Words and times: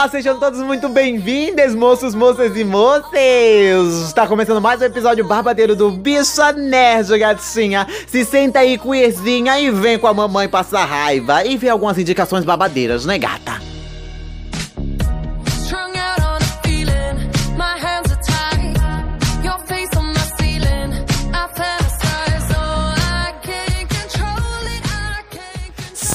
Olá, 0.00 0.08
sejam 0.08 0.40
todos 0.40 0.58
muito 0.60 0.88
bem-vindos, 0.88 1.74
moços, 1.74 2.14
moças 2.14 2.56
e 2.56 2.64
moças! 2.64 4.06
Está 4.06 4.26
começando 4.26 4.58
mais 4.58 4.80
um 4.80 4.84
episódio 4.84 5.22
barbadeiro 5.26 5.76
do 5.76 5.90
Bicha 5.90 6.54
Nerd, 6.54 7.18
gatinha. 7.18 7.86
Se 8.06 8.24
senta 8.24 8.60
aí, 8.60 8.78
queerzinha, 8.78 9.60
e 9.60 9.70
vem 9.70 9.98
com 9.98 10.06
a 10.06 10.14
mamãe 10.14 10.48
passar 10.48 10.86
raiva 10.86 11.44
e 11.44 11.54
ver 11.58 11.68
algumas 11.68 11.98
indicações 11.98 12.46
babadeiras, 12.46 13.04
né, 13.04 13.18
gata? 13.18 13.69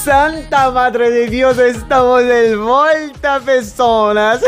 Santa 0.06 0.70
Madre 0.70 1.10
de 1.10 1.32
Dios, 1.32 1.58
estamos 1.58 2.24
de 2.26 2.56
volta, 2.56 3.42
pessoas! 3.44 4.40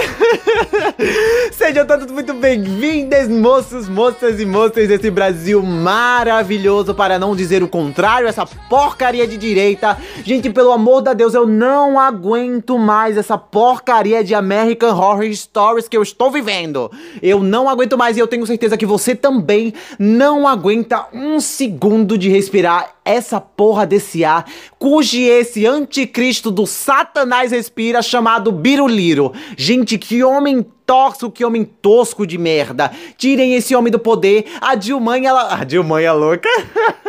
Sejam 1.51 1.83
todos 1.83 2.11
muito 2.11 2.31
bem-vindos, 2.35 3.27
moços, 3.27 3.89
moças 3.89 4.39
e 4.39 4.45
moças 4.45 4.87
desse 4.87 5.09
Brasil 5.09 5.63
maravilhoso, 5.63 6.93
para 6.93 7.17
não 7.17 7.35
dizer 7.35 7.63
o 7.63 7.67
contrário, 7.67 8.27
essa 8.27 8.45
porcaria 8.45 9.25
de 9.27 9.35
direita. 9.35 9.97
Gente, 10.23 10.51
pelo 10.51 10.71
amor 10.71 11.01
de 11.01 11.15
Deus, 11.15 11.33
eu 11.33 11.47
não 11.47 11.99
aguento 11.99 12.77
mais 12.77 13.17
essa 13.17 13.35
porcaria 13.35 14.23
de 14.23 14.35
American 14.35 14.95
Horror 14.95 15.33
Stories 15.33 15.87
que 15.87 15.97
eu 15.97 16.03
estou 16.03 16.29
vivendo. 16.29 16.91
Eu 17.19 17.41
não 17.41 17.67
aguento 17.67 17.97
mais 17.97 18.15
e 18.15 18.19
eu 18.19 18.27
tenho 18.27 18.45
certeza 18.45 18.77
que 18.77 18.85
você 18.85 19.15
também 19.15 19.73
não 19.97 20.47
aguenta 20.47 21.07
um 21.11 21.39
segundo 21.39 22.15
de 22.15 22.29
respirar 22.29 22.96
essa 23.07 23.39
porra 23.39 23.85
desse 23.85 24.23
ar, 24.25 24.45
cujo 24.77 25.17
esse 25.17 25.65
anticristo 25.65 26.51
do 26.51 26.65
satanás 26.65 27.51
respira, 27.51 28.01
chamado 28.01 28.51
Biruliro. 28.51 29.33
Gente, 29.55 29.97
que 29.97 30.23
homem 30.23 30.65
torço, 30.87 31.29
que 31.29 31.43
homem 31.43 31.65
tosco 31.65 32.25
de 32.25 32.37
merda. 32.37 32.89
Tirem 33.17 33.55
esse 33.55 33.75
homem 33.75 33.91
do 33.91 33.99
poder. 33.99 34.45
A 34.61 34.73
Dilma, 34.73 35.19
ela... 35.19 35.53
A 35.53 35.65
Dilma 35.65 36.01
é 36.01 36.09
louca? 36.13 36.47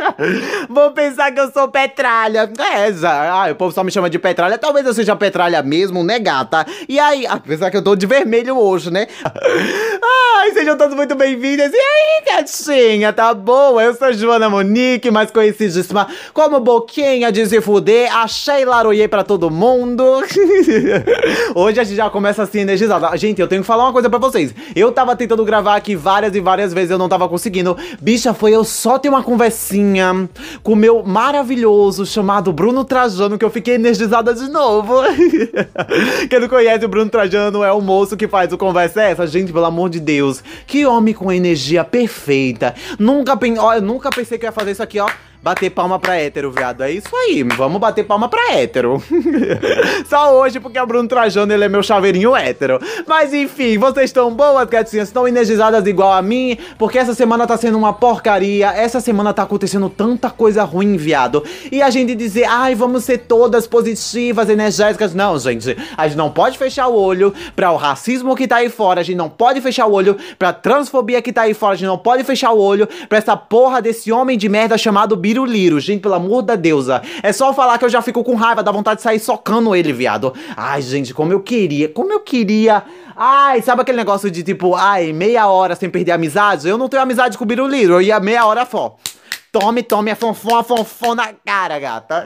Vão 0.69 0.93
pensar 0.93 1.31
que 1.31 1.39
eu 1.39 1.51
sou 1.53 1.69
petralha. 1.69 2.51
É, 2.75 2.93
já. 2.93 3.45
Ah, 3.45 3.53
o 3.53 3.55
povo 3.55 3.73
só 3.73 3.85
me 3.85 3.93
chama 3.93 4.11
de 4.11 4.19
petralha. 4.19 4.59
Talvez 4.59 4.85
eu 4.85 4.93
seja 4.93 5.15
petralha 5.15 5.63
mesmo, 5.63 6.03
né, 6.03 6.19
gata? 6.19 6.67
E 6.89 6.99
aí, 6.99 7.25
apesar 7.25 7.71
que 7.71 7.77
eu 7.77 7.83
tô 7.83 7.95
de 7.95 8.05
vermelho 8.05 8.59
hoje, 8.59 8.91
né? 8.91 9.07
Ai, 10.41 10.51
sejam 10.53 10.77
todos 10.77 10.97
muito 10.97 11.15
bem-vindos. 11.15 11.71
E 11.73 11.77
aí, 11.77 12.25
gatinha, 12.27 13.13
tá 13.13 13.33
bom? 13.33 13.81
Eu 13.81 13.95
sou 13.95 14.13
Joana 14.13 14.51
Monique, 14.51 15.11
mais 15.11 15.31
conhecidíssima 15.31 16.09
como 16.35 16.59
Boquinha 16.59 17.31
de 17.31 17.47
se 17.47 17.61
fuder. 17.61 18.13
Achei 18.17 18.65
laroiê 18.65 19.07
pra 19.07 19.23
todo 19.23 19.51
mundo. 19.51 20.03
Hoje 21.55 21.79
a 21.79 21.85
gente 21.85 21.97
já 21.97 22.11
começa 22.11 22.43
assim 22.43 22.61
energizada. 22.61 23.17
Gente, 23.17 23.41
eu 23.41 23.47
tenho 23.47 23.63
falar 23.69 23.85
uma 23.85 23.93
coisa 23.93 24.09
pra 24.09 24.19
vocês. 24.19 24.55
Eu 24.75 24.91
tava 24.91 25.15
tentando 25.15 25.45
gravar 25.45 25.77
aqui 25.77 25.95
várias 25.95 26.35
e 26.35 26.41
várias 26.41 26.73
vezes, 26.73 26.91
eu 26.91 26.97
não 26.97 27.07
tava 27.07 27.29
conseguindo. 27.29 27.77
Bicha, 28.01 28.33
foi 28.33 28.53
eu 28.53 28.65
só 28.65 28.99
ter 28.99 29.11
uma 29.11 29.23
conversinha 29.23 30.27
com 30.63 30.73
o 30.73 30.77
meu 30.77 31.03
maravilhoso 31.03 32.07
chamado 32.07 32.51
Bruno 32.51 32.83
Trajano 32.83 33.37
que 33.37 33.45
eu 33.45 33.51
fiquei 33.51 33.75
energizada 33.75 34.33
de 34.33 34.49
novo. 34.49 34.95
Quem 36.31 36.41
não 36.41 36.49
conhece 36.49 36.87
o 36.87 36.89
Bruno 36.89 37.11
Trajano 37.11 37.63
é 37.63 37.71
o 37.71 37.83
moço 37.83 38.17
que 38.17 38.27
faz 38.27 38.51
o 38.55 38.57
Conversa 38.57 39.03
Essa. 39.03 39.27
Gente, 39.27 39.53
pelo 39.53 39.67
amor 39.67 39.91
de 39.91 40.01
Deus, 40.01 40.43
que 40.67 40.87
homem 40.87 41.13
com 41.13 41.31
energia 41.31 41.85
perfeita. 41.85 42.75
Nunca, 42.99 43.37
pen... 43.37 43.59
ó, 43.59 43.75
eu 43.75 43.83
nunca 43.83 44.09
pensei 44.09 44.39
que 44.39 44.47
ia 44.47 44.53
fazer 44.53 44.71
isso 44.71 44.83
aqui, 44.83 44.99
ó. 44.99 45.11
Bater 45.41 45.71
palma 45.71 46.01
pra 46.01 46.17
hétero, 46.17 46.51
viado. 46.51 46.83
É 46.83 46.91
isso 46.91 47.15
aí. 47.15 47.43
Vamos 47.43 47.81
bater 47.81 48.05
palma 48.05 48.29
pra 48.29 48.55
hétero. 48.55 49.03
Só 50.09 50.35
hoje, 50.35 50.59
porque 50.59 50.79
o 50.81 50.87
Bruno 50.87 51.09
Trajano, 51.09 51.53
ele 51.53 51.65
é 51.65 51.69
meu 51.69 51.83
chaveirinho 51.83 52.35
hétero. 52.35 52.81
Mas 53.07 53.33
enfim, 53.33 53.79
vocês 53.79 54.11
estão 54.11 54.35
boas, 54.35 54.69
gatinhas? 54.69 55.09
Estão 55.09 55.29
energizadas 55.29 55.87
igual 55.87 56.13
a 56.13 56.21
mim? 56.21 56.59
Porque 56.77 56.99
essa 56.99 57.15
semana 57.15 57.47
tá 57.47 57.57
sendo 57.57 57.79
uma 57.79 57.93
porcaria. 57.93 58.69
Essa 58.69 59.01
semana 59.01 59.33
tá 59.33 59.45
acontecendo 59.45 59.89
tanta 59.89 60.29
coisa 60.29 60.65
ruim, 60.65 60.97
viado. 60.97 61.45
E 61.71 61.81
a 61.81 61.89
gente 61.89 62.17
dizer, 62.17 62.45
ai, 62.45 62.75
vamos 62.75 63.05
ser 63.05 63.19
todas 63.19 63.67
positivas, 63.67 64.49
energéticas. 64.49 65.15
Não, 65.15 65.39
gente. 65.39 65.77
A 65.97 66.09
gente 66.09 66.17
não 66.17 66.33
pode 66.33 66.59
fechar 66.59 66.89
o 66.89 66.97
olho 66.97 67.33
pra 67.55 67.71
o 67.71 67.77
racismo 67.77 68.35
que 68.35 68.49
tá 68.49 68.57
aí 68.57 68.69
fora. 68.69 69.01
A 69.01 69.05
gente 69.05 69.17
não 69.17 69.31
pode 69.31 69.61
fechar 69.61 69.87
o 69.87 69.93
olho 69.93 70.17
pra 70.37 70.53
transfobia 70.53 71.23
que 71.23 71.33
tá 71.33 71.43
aí 71.43 71.55
fora. 71.55 71.75
A 71.75 71.77
gente 71.77 71.87
não 71.89 71.99
pode 71.99 72.25
fechar 72.25 72.51
o 72.51 72.59
olho 72.59 72.89
pra 73.09 73.19
essa 73.19 73.37
porra 73.37 73.81
desse 73.81 74.11
homem 74.11 74.37
de 74.37 74.49
merda 74.49 74.77
chamado 74.77 75.17
Biruliro. 75.29 75.79
Gente, 75.79 76.01
pelo 76.01 76.15
amor 76.15 76.41
da 76.41 76.57
deusa. 76.57 77.03
É 77.23 77.33
só 77.35 77.53
falar 77.53 77.77
que 77.77 77.85
eu 77.85 77.89
já 77.91 78.01
fico 78.01 78.25
com 78.25 78.35
raiva, 78.35 78.63
dá 78.63 78.73
vontade 78.73 78.97
de 78.97 79.03
sair 79.03 79.19
socando 79.19 79.77
ele, 79.77 79.93
viado. 79.93 80.33
Ai, 80.57 80.81
gente, 80.81 81.13
como 81.13 81.33
eu 81.33 81.41
queria, 81.41 81.89
como 81.91 82.11
eu 82.11 82.21
queria. 82.21 82.83
Ai, 83.15 83.61
sabe 83.61 83.83
aquele 83.83 83.99
negócio 83.99 84.31
de 84.31 84.43
tipo, 84.43 84.75
ai, 84.75 85.13
meia 85.13 85.47
hora 85.47 85.77
sem 85.77 85.91
perder 85.91 86.13
amizade? 86.13 86.67
Eu 86.67 86.79
não 86.79 86.89
tenho 86.89 87.03
amizade 87.03 87.37
com 87.37 87.45
o 87.45 87.47
Biruliro, 87.47 87.95
eu 87.95 88.01
ia 88.01 88.19
meia 88.19 88.47
hora 88.47 88.65
fó. 88.65 88.97
Tome, 89.53 89.83
tome, 89.83 90.11
a 90.11 90.17
fonfon, 90.17 90.63
fonfon 90.63 91.15
na 91.15 91.29
cara, 91.45 91.79
gata. 91.79 92.25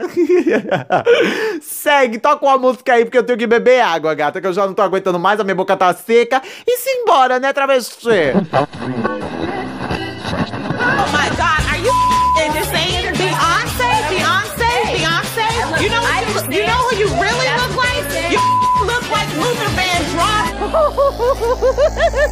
Segue, 1.61 2.19
toca 2.19 2.45
uma 2.45 2.57
música 2.57 2.93
aí, 2.93 3.05
porque 3.05 3.17
eu 3.17 3.23
tenho 3.23 3.39
que 3.39 3.47
beber 3.47 3.81
água, 3.81 4.13
gata, 4.13 4.39
que 4.39 4.47
eu 4.47 4.53
já 4.53 4.65
não 4.65 4.73
tô 4.73 4.81
aguentando 4.81 5.19
mais, 5.19 5.39
a 5.39 5.43
minha 5.43 5.55
boca 5.55 5.75
tá 5.75 5.93
seca. 5.93 6.41
E 6.65 6.77
simbora, 6.77 7.39
né, 7.39 7.51
travesti? 7.51 8.07
Oh 10.85 11.07
my 11.15 11.29
God, 11.37 11.42
Woohoo! 21.75 22.19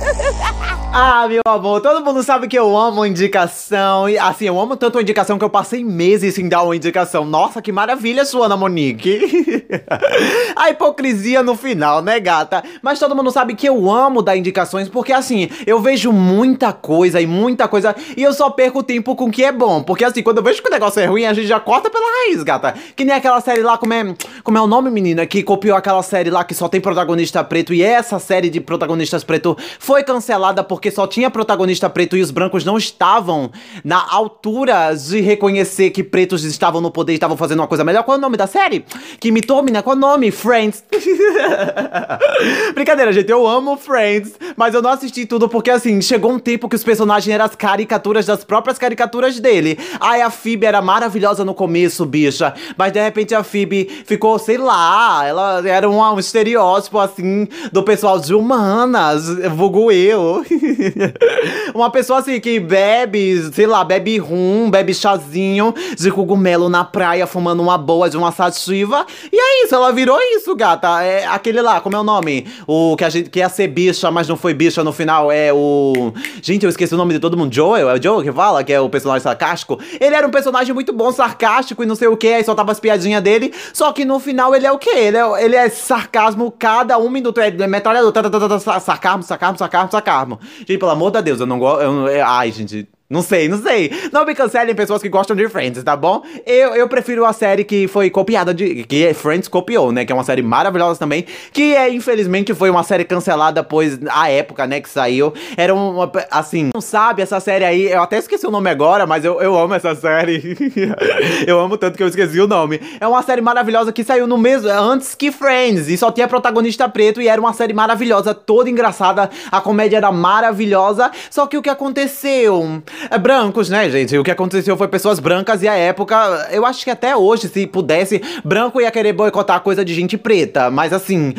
Ah, 0.93 1.25
meu 1.25 1.39
amor, 1.45 1.79
todo 1.79 2.03
mundo 2.03 2.21
sabe 2.21 2.49
que 2.49 2.59
eu 2.59 2.77
amo 2.77 3.05
indicação. 3.05 4.09
E 4.09 4.17
assim, 4.17 4.43
eu 4.47 4.59
amo 4.59 4.75
tanto 4.75 4.97
a 4.97 5.01
indicação 5.01 5.39
que 5.39 5.45
eu 5.45 5.49
passei 5.49 5.85
meses 5.85 6.35
sem 6.35 6.49
dar 6.49 6.63
uma 6.63 6.75
indicação. 6.75 7.23
Nossa, 7.23 7.61
que 7.61 7.71
maravilha, 7.71 8.25
Suana 8.25 8.57
Monique. 8.57 9.65
a 10.53 10.69
hipocrisia 10.69 11.41
no 11.41 11.55
final, 11.55 12.01
né, 12.01 12.19
gata? 12.19 12.61
Mas 12.81 12.99
todo 12.99 13.15
mundo 13.15 13.31
sabe 13.31 13.55
que 13.55 13.69
eu 13.69 13.89
amo 13.89 14.21
dar 14.21 14.35
indicações 14.35 14.89
porque 14.89 15.13
assim, 15.13 15.49
eu 15.65 15.79
vejo 15.79 16.11
muita 16.11 16.73
coisa 16.73 17.21
e 17.21 17.25
muita 17.25 17.69
coisa 17.69 17.95
e 18.17 18.21
eu 18.21 18.33
só 18.33 18.49
perco 18.49 18.83
tempo 18.83 19.15
com 19.15 19.27
o 19.27 19.31
que 19.31 19.45
é 19.45 19.51
bom. 19.53 19.81
Porque 19.81 20.03
assim, 20.03 20.21
quando 20.21 20.39
eu 20.39 20.43
vejo 20.43 20.61
que 20.61 20.67
o 20.67 20.71
negócio 20.71 20.99
é 20.99 21.05
ruim, 21.05 21.23
a 21.23 21.31
gente 21.31 21.47
já 21.47 21.59
corta 21.61 21.89
pela 21.89 22.05
raiz, 22.25 22.43
gata. 22.43 22.75
Que 22.97 23.05
nem 23.05 23.15
aquela 23.15 23.39
série 23.39 23.61
lá, 23.61 23.77
como 23.77 23.93
é, 23.93 24.13
como 24.43 24.57
é 24.57 24.61
o 24.61 24.67
nome, 24.67 24.91
menina? 24.91 25.25
Que 25.25 25.41
copiou 25.41 25.77
aquela 25.77 26.03
série 26.03 26.29
lá 26.29 26.43
que 26.43 26.53
só 26.53 26.67
tem 26.67 26.81
protagonista 26.81 27.41
preto 27.45 27.73
e 27.73 27.81
essa 27.81 28.19
série 28.19 28.49
de 28.49 28.59
protagonistas 28.59 29.23
preto 29.23 29.57
foi 29.79 30.03
cancelada 30.03 30.61
porque 30.61 30.80
só 30.89 31.05
tinha 31.05 31.29
protagonista 31.29 31.89
preto 31.89 32.17
e 32.17 32.21
os 32.21 32.31
brancos 32.31 32.63
não 32.63 32.77
estavam 32.77 33.51
na 33.83 34.03
altura 34.09 34.93
de 34.93 35.19
reconhecer 35.19 35.91
que 35.91 36.03
pretos 36.03 36.43
estavam 36.43 36.81
no 36.81 36.89
poder 36.89 37.13
e 37.13 37.15
estavam 37.15 37.37
fazendo 37.37 37.59
uma 37.59 37.67
coisa 37.67 37.83
melhor. 37.83 38.03
Qual 38.03 38.15
é 38.15 38.17
o 38.17 38.21
nome 38.21 38.37
da 38.37 38.47
série? 38.47 38.85
Que 39.19 39.27
imitou, 39.27 39.61
menina? 39.61 39.83
Qual 39.83 39.95
é 39.95 39.97
o 39.97 39.99
nome? 39.99 40.31
Friends. 40.31 40.83
Brincadeira, 42.73 43.11
gente. 43.11 43.29
Eu 43.29 43.45
amo 43.45 43.77
Friends, 43.77 44.33
mas 44.55 44.73
eu 44.73 44.81
não 44.81 44.91
assisti 44.91 45.25
tudo 45.25 45.49
porque, 45.49 45.69
assim, 45.69 46.01
chegou 46.01 46.31
um 46.31 46.39
tempo 46.39 46.69
que 46.69 46.75
os 46.75 46.83
personagens 46.83 47.33
eram 47.33 47.45
as 47.45 47.55
caricaturas 47.55 48.25
das 48.25 48.43
próprias 48.43 48.77
caricaturas 48.77 49.39
dele. 49.39 49.77
Ai, 49.99 50.21
a 50.21 50.29
Phoebe 50.29 50.65
era 50.65 50.81
maravilhosa 50.81 51.43
no 51.43 51.53
começo, 51.53 52.05
bicha, 52.05 52.53
mas 52.77 52.91
de 52.93 53.01
repente 53.01 53.35
a 53.35 53.43
Phoebe 53.43 53.89
ficou, 54.05 54.37
sei 54.39 54.57
lá, 54.57 55.25
ela 55.25 55.67
era 55.67 55.89
um, 55.89 56.01
um 56.01 56.19
estereótipo, 56.19 56.99
assim, 56.99 57.47
do 57.71 57.83
pessoal 57.83 58.19
de 58.19 58.33
humanas, 58.33 59.27
vulgo 59.49 59.91
eu. 59.91 60.43
Uma 61.73 61.89
pessoa 61.89 62.19
assim 62.19 62.39
que 62.39 62.59
bebe, 62.59 63.51
sei 63.53 63.65
lá, 63.65 63.83
bebe 63.83 64.17
rum, 64.17 64.69
bebe 64.69 64.93
chazinho 64.93 65.73
de 65.97 66.11
cogumelo 66.11 66.69
na 66.69 66.83
praia, 66.83 67.25
fumando 67.25 67.61
uma 67.61 67.77
boa 67.77 68.09
de 68.09 68.17
uma 68.17 68.31
sativa. 68.31 69.05
E 69.31 69.37
é 69.37 69.65
isso, 69.65 69.75
ela 69.75 69.91
virou 69.91 70.19
isso, 70.35 70.55
gata. 70.55 71.01
É 71.03 71.25
aquele 71.25 71.61
lá, 71.61 71.79
como 71.81 71.95
é 71.95 71.99
o 71.99 72.03
nome? 72.03 72.47
O 72.67 72.95
que 72.97 73.03
a 73.03 73.09
gente 73.09 73.29
que 73.29 73.39
ia 73.39 73.49
ser 73.49 73.67
bicha, 73.67 74.11
mas 74.11 74.27
não 74.27 74.35
foi 74.35 74.53
bicha 74.53 74.83
no 74.83 74.91
final. 74.91 75.31
É 75.31 75.53
o. 75.53 76.13
Gente, 76.41 76.63
eu 76.63 76.69
esqueci 76.69 76.93
o 76.93 76.97
nome 76.97 77.13
de 77.13 77.19
todo 77.19 77.37
mundo. 77.37 77.53
Joel? 77.53 77.89
É 77.89 77.93
o 77.93 78.01
Joel 78.01 78.23
que 78.23 78.31
fala, 78.31 78.63
que 78.63 78.73
é 78.73 78.79
o 78.79 78.89
personagem 78.89 79.23
sarcástico. 79.23 79.79
Ele 79.99 80.15
era 80.15 80.27
um 80.27 80.31
personagem 80.31 80.73
muito 80.73 80.93
bom, 80.93 81.11
sarcástico 81.11 81.83
e 81.83 81.85
não 81.85 81.95
sei 81.95 82.07
o 82.07 82.17
que, 82.17 82.27
aí 82.27 82.43
só 82.43 82.53
tava 82.55 82.71
as 82.71 82.79
piadinhas 82.79 83.21
dele. 83.21 83.53
Só 83.73 83.91
que 83.91 84.05
no 84.05 84.19
final 84.19 84.53
ele 84.55 84.65
é 84.65 84.71
o 84.71 84.77
quê? 84.77 84.89
Ele 84.89 85.17
é, 85.17 85.43
ele 85.43 85.55
é 85.55 85.69
sarcasmo 85.69 86.51
cada 86.51 86.97
um 86.97 87.09
minuto. 87.09 87.39
É 87.39 87.67
metralhador. 87.67 88.11
tá, 88.11 88.23
tá, 88.23 88.29
tá, 88.29 88.79
Sarcasmo, 88.79 89.23
sarcasmo, 89.23 89.57
sarcasmo, 89.57 89.91
sarcasmo. 89.91 90.39
Gente, 90.67 90.77
pelo 90.77 90.91
amor 90.91 91.11
de 91.11 91.21
Deus, 91.21 91.39
eu 91.39 91.45
não 91.45 91.59
gosto. 91.59 91.83
Ai, 92.25 92.51
gente. 92.51 92.87
Não 93.11 93.21
sei, 93.21 93.49
não 93.49 93.61
sei. 93.61 93.91
Não 94.09 94.25
me 94.25 94.33
cancelem 94.33 94.73
pessoas 94.73 95.01
que 95.01 95.09
gostam 95.09 95.35
de 95.35 95.49
Friends, 95.49 95.83
tá 95.83 95.97
bom? 95.97 96.23
Eu, 96.45 96.73
eu 96.75 96.87
prefiro 96.87 97.25
a 97.25 97.33
série 97.33 97.65
que 97.65 97.85
foi 97.85 98.09
copiada 98.09 98.53
de. 98.53 98.85
Que 98.85 99.13
Friends 99.13 99.49
copiou, 99.49 99.91
né? 99.91 100.05
Que 100.05 100.13
é 100.13 100.15
uma 100.15 100.23
série 100.23 100.41
maravilhosa 100.41 100.97
também. 100.97 101.25
Que 101.51 101.75
é, 101.75 101.93
infelizmente, 101.93 102.53
foi 102.53 102.69
uma 102.69 102.83
série 102.83 103.03
cancelada, 103.03 103.65
pois 103.65 103.99
a 104.09 104.29
época, 104.29 104.65
né, 104.65 104.79
que 104.79 104.87
saiu. 104.87 105.33
Era 105.57 105.75
uma. 105.75 106.09
Assim, 106.31 106.69
não 106.73 106.79
sabe, 106.79 107.21
essa 107.21 107.41
série 107.41 107.65
aí. 107.65 107.91
Eu 107.91 108.01
até 108.01 108.17
esqueci 108.17 108.47
o 108.47 108.51
nome 108.51 108.69
agora, 108.69 109.05
mas 109.05 109.25
eu, 109.25 109.41
eu 109.41 109.59
amo 109.59 109.73
essa 109.73 109.93
série. 109.93 110.55
eu 111.45 111.59
amo 111.59 111.77
tanto 111.77 111.97
que 111.97 112.03
eu 112.03 112.07
esqueci 112.07 112.39
o 112.39 112.47
nome. 112.47 112.79
É 112.97 113.05
uma 113.05 113.21
série 113.23 113.41
maravilhosa 113.41 113.91
que 113.91 114.05
saiu 114.05 114.25
no 114.25 114.37
mesmo. 114.37 114.69
Antes 114.69 115.15
que 115.15 115.33
Friends. 115.33 115.89
E 115.89 115.97
só 115.97 116.13
tinha 116.13 116.29
protagonista 116.29 116.87
preto. 116.87 117.21
E 117.21 117.27
era 117.27 117.41
uma 117.41 117.51
série 117.51 117.73
maravilhosa, 117.73 118.33
toda 118.33 118.69
engraçada. 118.69 119.29
A 119.51 119.59
comédia 119.59 119.97
era 119.97 120.13
maravilhosa. 120.13 121.11
Só 121.29 121.45
que 121.45 121.57
o 121.57 121.61
que 121.61 121.69
aconteceu? 121.69 122.81
É 123.09 123.17
brancos, 123.17 123.69
né, 123.69 123.89
gente? 123.89 124.17
O 124.17 124.23
que 124.23 124.31
aconteceu 124.31 124.77
foi 124.77 124.87
pessoas 124.87 125.19
brancas 125.19 125.63
e 125.63 125.67
a 125.67 125.75
época, 125.75 126.49
eu 126.51 126.65
acho 126.65 126.83
que 126.83 126.89
até 126.89 127.15
hoje, 127.15 127.47
se 127.47 127.65
pudesse, 127.65 128.21
branco 128.43 128.79
ia 128.81 128.91
querer 128.91 129.13
boicotar 129.13 129.61
coisa 129.61 129.83
de 129.83 129.93
gente 129.93 130.17
preta. 130.17 130.69
Mas 130.69 130.93
assim, 130.93 131.33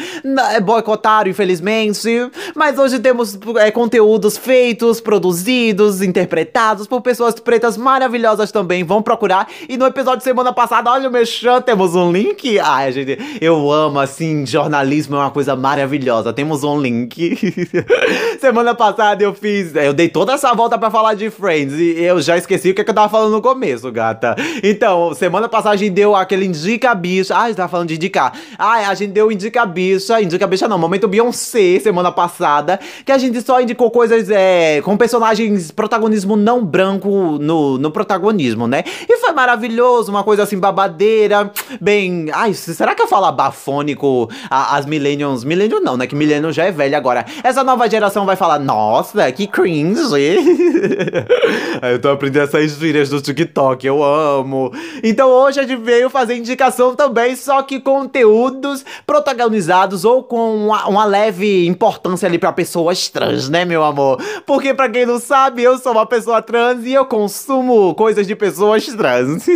é 0.52 0.60
boicotaram, 0.60 1.30
infelizmente. 1.30 2.30
Mas 2.54 2.78
hoje 2.78 2.98
temos 2.98 3.38
é, 3.56 3.70
conteúdos 3.70 4.36
feitos, 4.36 5.00
produzidos, 5.00 6.02
interpretados 6.02 6.86
por 6.86 7.00
pessoas 7.00 7.34
pretas 7.34 7.76
maravilhosas 7.76 8.50
também. 8.50 8.84
Vão 8.84 9.02
procurar. 9.02 9.48
E 9.68 9.76
no 9.76 9.86
episódio 9.86 10.18
de 10.18 10.24
semana 10.24 10.52
passada, 10.52 10.90
olha 10.90 11.08
o 11.08 11.12
Mechan, 11.12 11.60
temos 11.60 11.94
um 11.94 12.10
link. 12.10 12.58
Ai, 12.58 12.92
gente, 12.92 13.18
eu 13.40 13.70
amo, 13.70 13.98
assim, 13.98 14.44
jornalismo 14.46 15.16
é 15.16 15.18
uma 15.20 15.30
coisa 15.30 15.54
maravilhosa. 15.54 16.32
Temos 16.32 16.64
um 16.64 16.80
link. 16.80 17.36
semana 18.40 18.74
passada 18.74 19.22
eu 19.22 19.34
fiz, 19.34 19.74
eu 19.74 19.92
dei 19.92 20.08
toda 20.08 20.32
essa 20.32 20.52
volta 20.54 20.78
para 20.78 20.90
falar 20.90 21.14
de 21.14 21.30
Friends. 21.30 21.51
E 21.58 22.02
eu 22.02 22.20
já 22.20 22.36
esqueci 22.36 22.70
o 22.70 22.74
que, 22.74 22.80
é 22.80 22.84
que 22.84 22.90
eu 22.90 22.94
tava 22.94 23.08
falando 23.08 23.32
no 23.32 23.42
começo, 23.42 23.90
gata. 23.92 24.34
Então, 24.62 25.14
semana 25.14 25.48
passada 25.48 25.74
a 25.74 25.76
gente 25.76 25.92
deu 25.92 26.14
aquele 26.14 26.46
indica 26.46 26.94
bicha. 26.94 27.36
Ai, 27.36 27.54
tava 27.54 27.68
falando 27.68 27.88
de 27.88 27.96
indicar. 27.96 28.32
Ai, 28.58 28.84
a 28.84 28.94
gente 28.94 29.12
deu 29.12 29.30
indica 29.30 29.64
bicha. 29.66 30.20
Indica 30.20 30.46
bicha 30.46 30.66
não, 30.66 30.78
momento 30.78 31.06
Beyoncé, 31.06 31.78
semana 31.80 32.10
passada. 32.10 32.80
Que 33.04 33.12
a 33.12 33.18
gente 33.18 33.40
só 33.42 33.60
indicou 33.60 33.90
coisas 33.90 34.30
é, 34.30 34.80
com 34.82 34.96
personagens, 34.96 35.70
protagonismo 35.70 36.36
não 36.36 36.64
branco 36.64 37.38
no, 37.40 37.78
no 37.78 37.90
protagonismo, 37.90 38.66
né? 38.66 38.84
E 39.08 39.16
foi 39.18 39.32
maravilhoso, 39.32 40.10
uma 40.10 40.24
coisa 40.24 40.44
assim, 40.44 40.58
babadeira. 40.58 41.50
Bem. 41.80 42.28
Ai, 42.32 42.54
será 42.54 42.94
que 42.94 43.02
eu 43.02 43.08
falo 43.08 43.30
bafônico 43.32 44.28
as 44.50 44.86
Millennials? 44.86 45.44
Millennial 45.44 45.80
não, 45.80 45.96
né? 45.96 46.06
Que 46.06 46.14
Millennial 46.14 46.52
já 46.52 46.64
é 46.64 46.70
velha 46.70 46.96
agora. 46.96 47.24
Essa 47.42 47.62
nova 47.62 47.88
geração 47.88 48.24
vai 48.24 48.36
falar, 48.36 48.58
nossa, 48.58 49.30
que 49.32 49.46
cringe. 49.46 49.82
Eu 51.82 52.00
tô 52.00 52.08
aprendendo 52.08 52.44
essas 52.44 52.78
gírias 52.78 53.08
do 53.10 53.20
TikTok, 53.20 53.86
eu 53.86 54.02
amo. 54.02 54.72
Então 55.02 55.28
hoje 55.28 55.60
a 55.60 55.62
gente 55.64 55.80
veio 55.80 56.08
fazer 56.08 56.36
indicação 56.36 56.94
também, 56.94 57.34
só 57.36 57.62
que 57.62 57.80
conteúdos 57.80 58.84
protagonizados 59.06 60.04
ou 60.04 60.22
com 60.22 60.66
uma, 60.66 60.86
uma 60.86 61.04
leve 61.04 61.66
importância 61.66 62.26
ali 62.26 62.38
pra 62.38 62.52
pessoas 62.52 63.08
trans, 63.08 63.48
né, 63.48 63.64
meu 63.64 63.82
amor? 63.82 64.20
Porque 64.46 64.72
pra 64.72 64.88
quem 64.88 65.06
não 65.06 65.18
sabe, 65.18 65.62
eu 65.62 65.78
sou 65.78 65.92
uma 65.92 66.06
pessoa 66.06 66.40
trans 66.40 66.84
e 66.84 66.92
eu 66.92 67.04
consumo 67.04 67.94
coisas 67.94 68.26
de 68.26 68.36
pessoas 68.36 68.86
trans. 68.86 69.46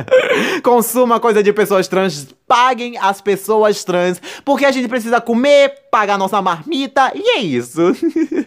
Consuma 0.62 1.20
coisa 1.20 1.42
de 1.42 1.52
pessoas 1.52 1.86
trans, 1.88 2.26
paguem 2.46 2.96
as 2.98 3.20
pessoas 3.20 3.84
trans, 3.84 4.20
porque 4.44 4.64
a 4.64 4.70
gente 4.70 4.88
precisa 4.88 5.20
comer, 5.20 5.74
pagar 5.90 6.18
nossa 6.18 6.40
marmita, 6.40 7.12
e 7.14 7.38
é 7.38 7.40
isso. 7.40 7.80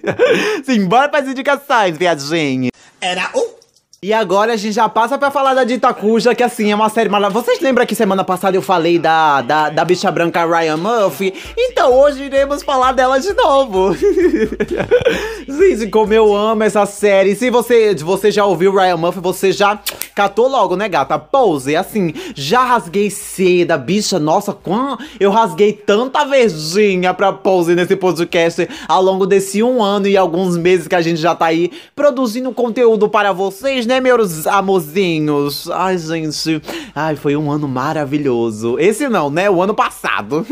Simbora 0.64 1.10
pras 1.10 1.28
indicações, 1.28 1.98
viadinha. 1.98 2.72
Era 3.02 3.30
um. 3.36 3.60
E 4.02 4.14
agora 4.14 4.54
a 4.54 4.56
gente 4.56 4.76
já 4.76 4.88
passa 4.88 5.18
pra 5.18 5.30
falar 5.30 5.54
da 5.54 5.66
Dita 5.66 5.94
Cuja, 5.94 6.34
que 6.34 6.42
assim, 6.42 6.72
é 6.72 6.76
uma 6.76 6.88
série 6.88 7.10
maravilhosa. 7.10 7.46
Vocês 7.46 7.60
lembram 7.60 7.86
que 7.86 7.94
semana 7.94 8.24
passada 8.24 8.56
eu 8.56 8.62
falei 8.62 8.98
da, 8.98 9.42
da, 9.42 9.70
da 9.70 9.84
bicha 9.84 10.10
branca 10.10 10.46
Ryan 10.46 10.78
Murphy? 10.78 11.34
Então 11.58 11.94
hoje 11.94 12.24
iremos 12.24 12.64
falar 12.64 12.94
dela 12.94 13.20
de 13.20 13.34
novo. 13.34 13.94
gente, 15.46 15.88
como 15.88 16.14
eu 16.14 16.34
amo 16.34 16.64
essa 16.64 16.86
série. 16.86 17.36
Se 17.36 17.50
você, 17.50 17.94
você 17.96 18.32
já 18.32 18.46
ouviu 18.46 18.74
Ryan 18.74 18.96
Murphy, 18.96 19.20
você 19.20 19.52
já 19.52 19.78
catou 20.20 20.50
logo, 20.50 20.76
né, 20.76 20.90
gata? 20.90 21.18
Pose, 21.18 21.78
assim, 21.78 22.14
já 22.36 22.62
rasguei 22.62 23.10
seda, 23.10 23.78
bicha, 23.78 24.20
nossa, 24.20 24.52
quão 24.52 24.98
eu 25.18 25.32
rasguei 25.32 25.72
tanta 25.72 26.26
verdinha 26.26 27.14
pra 27.14 27.32
Pose 27.32 27.74
nesse 27.74 27.96
podcast 27.96 28.68
ao 28.86 29.02
longo 29.02 29.26
desse 29.26 29.64
um 29.64 29.82
ano 29.82 30.08
e 30.08 30.18
alguns 30.18 30.58
meses 30.58 30.90
que 30.90 30.96
a 30.96 31.02
gente 31.02 31.22
já 31.22 31.34
tá 31.34 31.46
aí 31.46 31.72
produzindo 31.96 32.52
conteúdo 32.52 33.08
para 33.08 33.32
vocês, 33.32 33.86
né, 33.86 34.02
meus 34.02 34.46
amorzinhos? 34.46 35.72
Ai, 35.72 35.98
gente, 35.98 36.62
ai, 36.94 37.16
foi 37.16 37.38
um 37.38 37.50
ano 37.50 37.70
maravilhoso. 37.70 38.78
Esse 38.78 39.08
não, 39.08 39.30
né? 39.30 39.50
O 39.50 39.62
ano 39.62 39.74
passado. 39.74 40.46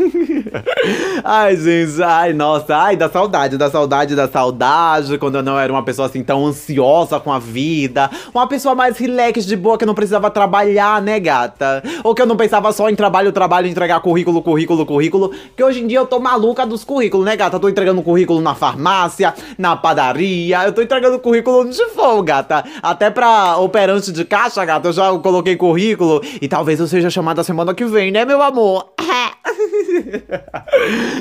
ai, 1.22 1.54
gente, 1.58 2.02
ai, 2.02 2.32
nossa, 2.32 2.74
ai, 2.74 2.96
da 2.96 3.10
saudade, 3.10 3.58
da 3.58 3.70
saudade, 3.70 4.16
da 4.16 4.26
saudade, 4.26 5.18
quando 5.18 5.34
eu 5.34 5.42
não 5.42 5.58
era 5.58 5.70
uma 5.70 5.82
pessoa 5.82 6.08
assim 6.08 6.22
tão 6.22 6.46
ansiosa 6.46 7.20
com 7.20 7.30
a 7.30 7.38
vida, 7.38 8.10
uma 8.32 8.46
pessoa 8.46 8.74
mais 8.74 8.96
relax, 8.96 9.44
de 9.44 9.57
boa, 9.58 9.76
que 9.76 9.84
eu 9.84 9.86
não 9.86 9.94
precisava 9.94 10.30
trabalhar, 10.30 11.02
né, 11.02 11.20
gata? 11.20 11.82
Ou 12.02 12.14
que 12.14 12.22
eu 12.22 12.26
não 12.26 12.36
pensava 12.36 12.72
só 12.72 12.88
em 12.88 12.94
trabalho, 12.94 13.32
trabalho, 13.32 13.66
entregar 13.66 14.00
currículo, 14.00 14.42
currículo, 14.42 14.86
currículo, 14.86 15.32
que 15.56 15.62
hoje 15.62 15.80
em 15.80 15.86
dia 15.86 15.98
eu 15.98 16.06
tô 16.06 16.18
maluca 16.18 16.64
dos 16.64 16.84
currículos, 16.84 17.26
né, 17.26 17.36
gata? 17.36 17.56
Eu 17.56 17.60
tô 17.60 17.68
entregando 17.68 18.02
currículo 18.02 18.40
na 18.40 18.54
farmácia, 18.54 19.34
na 19.58 19.76
padaria, 19.76 20.64
eu 20.64 20.72
tô 20.72 20.82
entregando 20.82 21.18
currículo 21.18 21.62
onde 21.62 21.84
for, 21.90 22.22
gata. 22.22 22.64
Até 22.82 23.10
pra 23.10 23.58
operante 23.58 24.12
de 24.12 24.24
caixa, 24.24 24.64
gata, 24.64 24.88
eu 24.88 24.92
já 24.92 25.10
coloquei 25.18 25.56
currículo 25.56 26.22
e 26.40 26.48
talvez 26.48 26.80
eu 26.80 26.86
seja 26.86 27.10
chamada 27.10 27.42
semana 27.42 27.74
que 27.74 27.84
vem, 27.84 28.10
né, 28.10 28.24
meu 28.24 28.42
amor? 28.42 28.92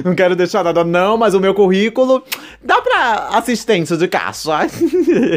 Não 0.03 0.15
quero 0.15 0.35
deixar 0.35 0.63
nada, 0.63 0.83
não, 0.83 1.17
mas 1.17 1.33
o 1.33 1.39
meu 1.39 1.53
currículo 1.53 2.23
dá 2.63 2.81
pra 2.81 3.29
assistência 3.33 3.97
de 3.97 4.07
caixa. 4.07 4.67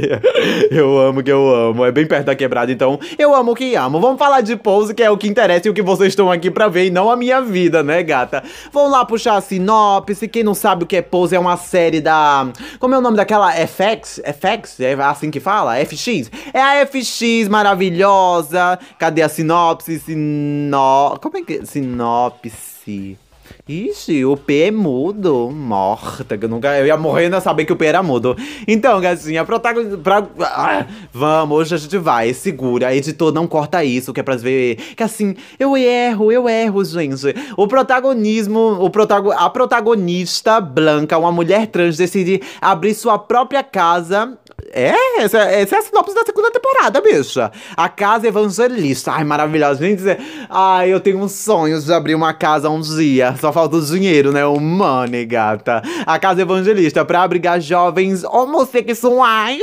eu 0.71 0.99
amo 0.99 1.23
que 1.23 1.31
eu 1.31 1.55
amo. 1.55 1.85
É 1.85 1.93
bem 1.93 2.07
perto 2.07 2.27
da 2.27 2.35
quebrada, 2.35 2.71
então 2.71 2.90
eu 3.19 3.35
amo 3.35 3.55
que 3.55 3.75
amo. 3.75 4.01
Vamos 4.01 4.19
falar 4.19 4.41
de 4.41 4.57
Pose, 4.57 4.95
que 4.95 5.03
é 5.03 5.11
o 5.11 5.19
que 5.19 5.29
interessa 5.29 5.69
e 5.69 5.71
o 5.71 5.75
que 5.75 5.83
vocês 5.83 6.09
estão 6.09 6.31
aqui 6.31 6.51
pra 6.51 6.69
ver, 6.69 6.87
e 6.87 6.91
não 6.91 7.11
a 7.11 7.17
minha 7.17 7.41
vida, 7.41 7.83
né, 7.83 8.03
gata? 8.03 8.43
Vamos 8.73 8.91
lá 8.91 9.05
puxar 9.05 9.37
a 9.37 9.41
sinopse. 9.41 10.29
Quem 10.29 10.43
não 10.43 10.55
sabe 10.55 10.85
o 10.85 10.87
que 10.87 10.97
é 10.97 11.03
Pose, 11.03 11.37
é 11.37 11.39
uma 11.39 11.57
série 11.57 12.01
da. 12.01 12.49
Como 12.79 12.95
é 12.95 12.99
o 12.99 13.01
nome 13.01 13.17
daquela? 13.17 13.53
FX? 13.53 14.21
FX? 14.25 14.81
É 14.81 14.95
assim 14.95 15.31
que 15.31 15.41
fala? 15.41 15.77
FX? 15.85 16.31
É 16.53 16.61
a 16.61 16.87
FX 16.87 17.49
maravilhosa. 17.49 18.79
Cadê 18.99 19.23
a 19.23 19.29
sinopse? 19.29 19.99
Sino... 19.99 21.19
Como 21.21 21.37
é 21.37 21.43
que. 21.43 21.55
é? 21.55 21.65
Sinopse. 21.65 23.30
Ixi, 23.69 24.25
o 24.25 24.37
P 24.37 24.63
é 24.63 24.71
mudo. 24.71 25.51
Morta, 25.51 26.39
eu 26.41 26.49
nunca. 26.49 26.77
Eu 26.79 26.87
ia 26.87 26.97
morrendo 26.97 27.37
a 27.37 27.41
saber 27.41 27.65
que 27.65 27.73
o 27.73 27.77
P 27.77 27.87
era 27.87 28.03
mudo. 28.03 28.37
Então, 28.67 29.01
gatinha, 29.01 29.45
protagonista. 29.45 29.99
Pra... 29.99 30.27
Ah, 30.41 30.87
vamos, 31.13 31.59
hoje 31.59 31.75
a 31.75 31.79
gente 31.79 31.97
vai. 31.99 32.33
Segura. 32.35 32.95
Editor, 32.95 33.33
não 33.33 33.47
corta 33.47 33.85
isso, 33.85 34.13
que 34.13 34.21
é 34.21 34.23
pra 34.23 34.37
ver. 34.37 34.77
Que 34.97 35.03
assim, 35.03 35.37
eu 35.59 35.77
erro, 35.77 36.33
eu 36.33 36.49
erro, 36.49 36.85
gente. 36.85 37.35
O 37.57 37.69
protagonismo. 37.69 38.79
O 38.81 38.91
protago... 38.91 39.31
A 39.31 39.49
protagonista 39.49 40.61
branca, 40.61 41.17
uma 41.17 41.31
mulher 41.31 41.67
trans, 41.67 41.97
decide 41.97 42.41
abrir 42.61 42.95
sua 42.95 43.19
própria 43.19 43.63
casa. 43.63 44.37
É, 44.73 45.23
essa, 45.23 45.39
essa 45.39 45.77
é 45.77 45.79
a 45.79 45.83
sinopse 45.83 46.15
da 46.15 46.23
segunda 46.23 46.51
temporada, 46.51 47.01
bicha. 47.01 47.51
A 47.77 47.89
Casa 47.89 48.29
Evangelista. 48.29 49.13
Ai, 49.13 49.25
maravilhosa. 49.25 49.85
Gente, 49.85 50.03
ai, 50.49 50.93
eu 50.93 51.01
tenho 51.01 51.19
um 51.19 51.29
sonho 51.29 51.81
de 51.81 51.93
abrir 51.93 52.15
uma 52.15 52.33
casa 52.33 52.71
um 52.71 52.81
dia. 52.81 53.35
Só 53.41 53.50
falta 53.53 53.77
o 53.77 53.83
dinheiro, 53.83 54.33
né? 54.33 54.45
O 54.45 54.59
money, 54.61 55.25
gata. 55.27 55.83
A 56.07 56.19
Casa 56.19 56.43
Evangelista 56.43 57.05
pra 57.05 57.23
abrigar 57.23 57.61
jovens 57.61 58.25
homossexuais. 58.25 59.61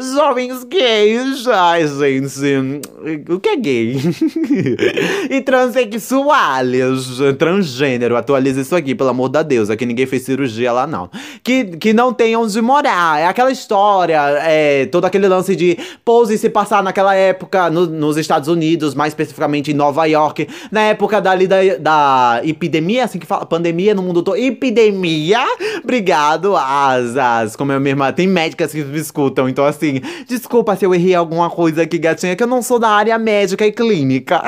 jovens 0.14 0.64
gays. 0.64 1.46
Ai, 1.46 1.86
gente. 1.86 2.80
O 3.28 3.38
que 3.40 3.48
é 3.48 3.56
gay? 3.56 3.96
e 5.30 5.40
transexuais. 5.40 6.70
Transgênero. 7.38 8.16
Atualiza 8.16 8.60
isso 8.60 8.74
aqui, 8.76 8.94
pelo 8.94 9.10
amor 9.10 9.28
da 9.28 9.42
Deus. 9.42 9.70
Aqui 9.70 9.86
ninguém 9.86 10.06
fez 10.06 10.22
cirurgia 10.22 10.72
lá, 10.72 10.86
não. 10.86 11.10
Que, 11.42 11.64
que 11.64 11.92
não 11.92 12.12
tenham 12.12 12.42
onde 12.42 12.60
morar. 12.60 13.20
É 13.20 13.26
aquela 13.26 13.50
história, 13.50 14.20
é 14.42 14.86
todo 14.86 15.04
aquele 15.04 15.28
lance 15.28 15.54
de 15.56 15.78
Pose 16.04 16.36
se 16.38 16.48
passar 16.48 16.82
naquela 16.82 17.14
época 17.14 17.70
no- 17.70 17.86
nos 17.86 18.16
Estados 18.16 18.48
Unidos, 18.48 18.94
mais 18.94 19.12
especificamente 19.12 19.70
em 19.70 19.74
Nova 19.74 20.04
York, 20.06 20.48
na 20.70 20.82
época 20.82 21.20
dali 21.20 21.46
da, 21.46 21.56
da 21.78 21.89
epidemia, 22.44 23.04
assim 23.04 23.18
que 23.18 23.26
fala, 23.26 23.46
pandemia 23.46 23.94
no 23.94 24.02
mundo 24.02 24.22
todo. 24.22 24.36
Epidemia! 24.36 25.44
Obrigado 25.82 26.54
às, 26.56 27.56
como 27.56 27.72
é 27.72 27.78
minha 27.78 27.92
irmã, 27.92 28.12
tem 28.12 28.26
médicas 28.26 28.72
que 28.72 28.82
me 28.82 28.98
escutam, 28.98 29.48
então 29.48 29.64
assim, 29.64 30.00
desculpa 30.28 30.76
se 30.76 30.84
eu 30.84 30.94
errei 30.94 31.14
alguma 31.14 31.50
coisa 31.50 31.82
aqui, 31.82 31.98
gatinha, 31.98 32.36
que 32.36 32.42
eu 32.42 32.46
não 32.46 32.62
sou 32.62 32.78
da 32.78 32.88
área 32.88 33.18
médica 33.18 33.66
e 33.66 33.72
clínica. 33.72 34.42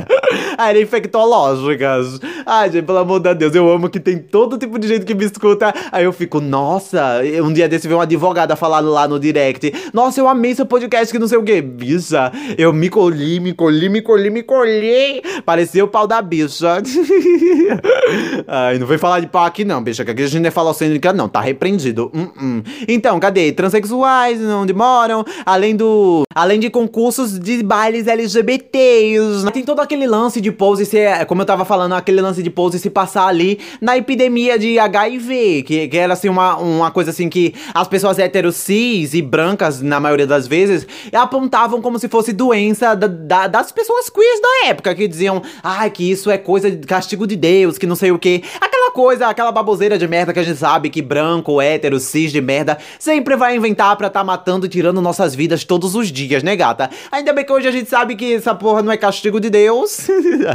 área 0.56 0.80
infectológicas. 0.80 2.20
Ai, 2.44 2.70
gente, 2.70 2.84
pelo 2.84 2.98
amor 2.98 3.20
de 3.20 3.34
Deus, 3.34 3.54
eu 3.54 3.70
amo 3.70 3.88
que 3.88 4.00
tem 4.00 4.18
todo 4.18 4.58
tipo 4.58 4.78
de 4.78 4.88
gente 4.88 5.04
que 5.04 5.14
me 5.14 5.24
escuta. 5.24 5.72
Aí 5.92 6.04
eu 6.04 6.12
fico, 6.12 6.40
nossa, 6.40 7.20
um 7.42 7.52
dia 7.52 7.68
desse 7.68 7.86
veio 7.86 7.98
uma 7.98 8.04
advogada 8.04 8.56
falando 8.56 8.90
lá 8.90 9.06
no 9.06 9.18
direct. 9.18 9.72
Nossa, 9.92 10.20
eu 10.20 10.28
amei 10.28 10.54
seu 10.54 10.66
podcast 10.66 11.12
que 11.12 11.18
não 11.18 11.28
sei 11.28 11.38
o 11.38 11.42
que. 11.42 11.60
Bicha, 11.60 12.32
eu 12.56 12.72
me 12.72 12.88
colhi, 12.88 13.40
me 13.40 13.52
colhi, 13.52 13.88
me 13.88 14.00
colhi, 14.00 14.30
me 14.30 14.42
colhi. 14.42 15.22
Parecia 15.44 15.84
o 15.84 15.88
pau 15.88 16.06
da 16.06 16.20
bicha. 16.20 16.77
Ai, 18.46 18.78
não 18.78 18.86
vem 18.86 18.98
falar 18.98 19.20
de 19.20 19.26
pau 19.26 19.44
aqui 19.44 19.64
não, 19.64 19.82
bicha, 19.82 20.04
que 20.04 20.10
aqui 20.10 20.22
a 20.22 20.26
gente 20.26 20.40
não 20.42 20.48
é 20.48 20.50
falocênica 20.50 21.12
não, 21.12 21.28
tá 21.28 21.40
repreendido. 21.40 22.10
Hum, 22.14 22.28
hum. 22.40 22.62
Então, 22.86 23.18
cadê? 23.20 23.52
Transsexuais, 23.52 24.40
onde 24.42 24.72
moram, 24.72 25.24
além 25.44 25.74
do... 25.76 26.22
Além 26.34 26.60
de 26.60 26.70
concursos 26.70 27.38
de 27.38 27.62
bailes 27.64 28.06
LGBTs. 28.06 29.50
Tem 29.52 29.64
todo 29.64 29.80
aquele 29.80 30.06
lance 30.06 30.40
de 30.40 30.52
pose 30.52 30.88
como 31.26 31.42
eu 31.42 31.46
tava 31.46 31.64
falando, 31.64 31.94
aquele 31.94 32.20
lance 32.20 32.42
de 32.42 32.50
pose 32.50 32.78
se 32.78 32.88
passar 32.90 33.26
ali 33.26 33.58
na 33.80 33.96
epidemia 33.96 34.58
de 34.58 34.78
HIV, 34.78 35.64
que, 35.64 35.88
que 35.88 35.96
era 35.96 36.12
assim 36.12 36.28
uma, 36.28 36.56
uma 36.56 36.90
coisa 36.90 37.10
assim 37.10 37.28
que 37.28 37.54
as 37.74 37.88
pessoas 37.88 38.18
héteros 38.18 38.54
cis 38.56 39.14
e 39.14 39.20
brancas, 39.22 39.82
na 39.82 39.98
maioria 39.98 40.26
das 40.26 40.46
vezes, 40.46 40.86
apontavam 41.12 41.82
como 41.82 41.98
se 41.98 42.08
fosse 42.08 42.32
doença 42.32 42.94
da- 42.94 43.06
da- 43.08 43.46
das 43.48 43.72
pessoas 43.72 44.08
queers 44.08 44.40
da 44.40 44.68
época, 44.68 44.94
que 44.94 45.08
diziam, 45.08 45.42
ai, 45.62 45.90
que 45.90 46.08
isso 46.08 46.30
é 46.30 46.38
coisa 46.38 46.67
de 46.70 46.86
castigo 46.86 47.26
de 47.26 47.36
Deus, 47.36 47.78
que 47.78 47.86
não 47.86 47.96
sei 47.96 48.10
o 48.10 48.18
que. 48.18 48.42
Aquela 48.60 48.77
coisa, 48.90 49.26
aquela 49.26 49.52
baboseira 49.52 49.98
de 49.98 50.06
merda 50.06 50.32
que 50.32 50.38
a 50.38 50.42
gente 50.42 50.58
sabe 50.58 50.90
que 50.90 51.02
branco, 51.02 51.60
hétero, 51.60 51.98
cis 52.00 52.32
de 52.32 52.40
merda 52.40 52.78
sempre 52.98 53.36
vai 53.36 53.56
inventar 53.56 53.96
pra 53.96 54.10
tá 54.10 54.24
matando 54.24 54.66
e 54.66 54.68
tirando 54.68 55.00
nossas 55.00 55.34
vidas 55.34 55.64
todos 55.64 55.94
os 55.94 56.10
dias, 56.10 56.42
né, 56.42 56.56
gata? 56.56 56.90
Ainda 57.10 57.32
bem 57.32 57.44
que 57.44 57.52
hoje 57.52 57.68
a 57.68 57.70
gente 57.70 57.88
sabe 57.88 58.16
que 58.16 58.34
essa 58.34 58.54
porra 58.54 58.82
não 58.82 58.92
é 58.92 58.96
castigo 58.96 59.40
de 59.40 59.50
Deus. 59.50 60.08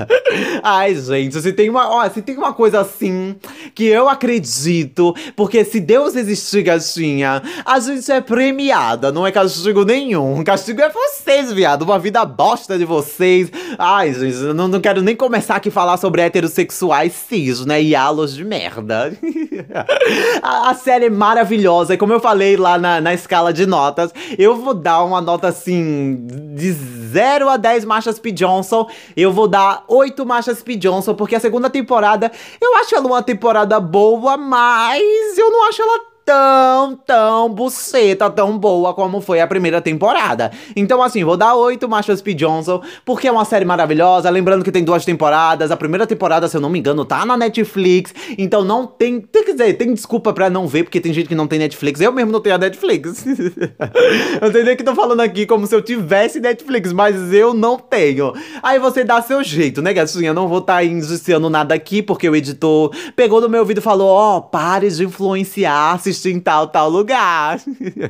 Ai, 0.63 0.96
gente, 0.96 1.42
se 1.42 1.54
tem 1.54 1.70
uma, 1.70 1.90
ó, 1.90 2.10
se 2.10 2.22
tem 2.22 2.38
uma 2.38 2.54
coisa 2.54 2.82
assim 2.82 3.36
que 3.75 3.86
eu 3.86 4.10
acredito, 4.10 5.16
porque 5.36 5.63
se 5.63 5.80
Deus 5.80 6.16
existir, 6.16 6.63
gatinha, 6.63 7.42
a 7.66 7.80
gente 7.80 8.12
é 8.12 8.22
premiada, 8.22 9.12
não 9.12 9.25
é 9.25 9.32
castigo 9.32 9.84
nenhum. 9.86 10.44
Castigo 10.44 10.82
é 10.82 10.90
vocês, 10.90 11.52
viado, 11.52 11.84
uma 11.84 12.00
vida 12.00 12.24
bosta 12.25 12.78
de 12.78 12.86
vocês. 12.86 13.52
Ai, 13.78 14.13
gente, 14.13 14.38
não, 14.54 14.68
não 14.68 14.82
quero 14.82 15.02
nem 15.02 15.16
começar 15.16 15.56
aqui 15.56 15.70
a 15.70 15.72
falar 15.72 15.98
sobre 15.98 16.22
heterossexuais 16.22 17.13
cis, 17.13 17.66
né, 17.66 17.82
e 17.82 17.96
de 18.32 18.44
merda. 18.46 19.12
a, 20.42 20.70
a 20.70 20.74
série 20.74 21.06
é 21.06 21.10
maravilhosa, 21.10 21.94
e 21.94 21.98
como 21.98 22.13
eu 22.13 22.20
falei 22.20 22.56
lá 22.56 22.77
na, 22.77 23.01
na 23.01 23.13
escala 23.13 23.51
de 23.51 23.65
notas, 23.65 24.13
eu 24.38 24.56
vou 24.56 24.74
dar 24.74 25.03
uma 25.03 25.20
nota 25.20 25.48
assim, 25.48 26.25
de 26.56 26.72
0 26.72 27.50
a 27.50 27.58
10 27.58 27.86
Marchas 27.86 28.20
P. 28.20 28.32
Johnson, 28.32 28.88
eu 29.15 29.32
vou 29.32 29.48
dar 29.48 29.84
8 29.88 30.25
Marchas 30.25 30.63
P. 30.63 30.75
Johnson, 30.75 31.13
porque 31.13 31.36
a 31.36 31.39
segunda 31.39 31.70
temporada, 31.70 32.32
eu 32.62 32.75
acho 32.77 32.96
ela 32.96 33.06
uma 33.06 33.24
temporada 33.24 33.80
boa, 33.80 34.38
mas 34.38 35.38
eu 35.38 35.51
não 35.51 35.68
acho 35.68 35.82
ela 35.82 36.12
tão, 36.25 36.96
tão 36.96 37.50
buceta, 37.50 38.30
tão 38.30 38.58
boa 38.58 38.94
como 38.94 39.22
foi 39.22 39.42
a 39.42 39.48
primeira 39.48 39.82
temporada. 39.82 40.51
Então, 40.75 41.01
assim, 41.01 41.24
vou 41.24 41.38
dar 41.38 41.56
8 41.56 41.88
Marshall 41.88 42.18
P. 42.18 42.34
Johnson, 42.34 42.82
porque 43.06 43.27
é 43.27 43.32
uma 43.32 43.46
série 43.46 43.65
maravilhosa. 43.65 44.30
Lembrando 44.30 44.63
que 44.63 44.72
tem 44.72 44.84
duas 44.84 45.06
temporadas. 45.06 45.72
A 45.72 45.77
primeira 45.77 46.08
temporada, 46.08 46.48
se 46.48 46.56
eu 46.56 46.62
não 46.62 46.70
me 46.70 46.80
engano, 46.80 47.06
tá 47.06 47.25
na 47.25 47.38
Netflix. 47.38 48.13
Então 48.38 48.63
não 48.63 48.86
tem. 48.86 49.20
Tem 49.20 49.44
que 49.44 49.53
dizer, 49.53 49.74
tem 49.74 49.94
desculpa 49.94 50.34
pra 50.34 50.50
não 50.50 50.68
ver, 50.68 50.84
porque 50.84 51.00
tem 51.00 51.13
gente 51.13 51.27
que 51.27 51.36
não 51.36 51.48
tem 51.48 51.60
Netflix. 51.60 52.00
Eu 52.01 52.12
mesmo 52.12 52.32
não 52.32 52.42
tenho 52.42 52.56
a 52.56 52.60
Netflix. 52.60 53.25
eu 54.42 54.51
sei 54.51 54.63
nem 54.63 54.75
que 54.75 54.84
tô 54.84 54.96
falando 54.96 55.22
aqui 55.22 55.46
como 55.46 55.68
se 55.68 55.75
eu 55.75 55.82
tivesse 55.82 56.39
Netflix, 56.39 56.94
mas 56.94 57.34
eu 57.34 57.53
não 57.53 57.77
tenho. 57.77 58.34
Aí 58.62 58.80
você 58.80 59.03
dá 59.03 59.22
seu 59.22 59.44
jeito, 59.44 59.82
né, 59.82 59.94
gatinha? 59.94 60.30
Eu 60.30 60.34
não 60.34 60.48
vou 60.48 60.60
estar 60.60 60.75
tá 60.75 60.84
injusticiando 60.84 61.50
nada 61.50 61.74
aqui, 61.74 62.01
porque 62.01 62.30
o 62.30 62.36
editor 62.36 62.92
pegou 63.15 63.42
no 63.42 63.50
meu 63.50 63.62
ouvido 63.62 63.80
e 63.80 63.82
falou: 63.82 64.08
Ó, 64.08 64.39
pare 64.42 64.89
de 64.89 65.03
influenciar, 65.03 66.00
assistir 66.13 66.32
em 66.32 66.39
tal, 66.39 66.67
tal 66.67 66.89
lugar. 66.89 67.60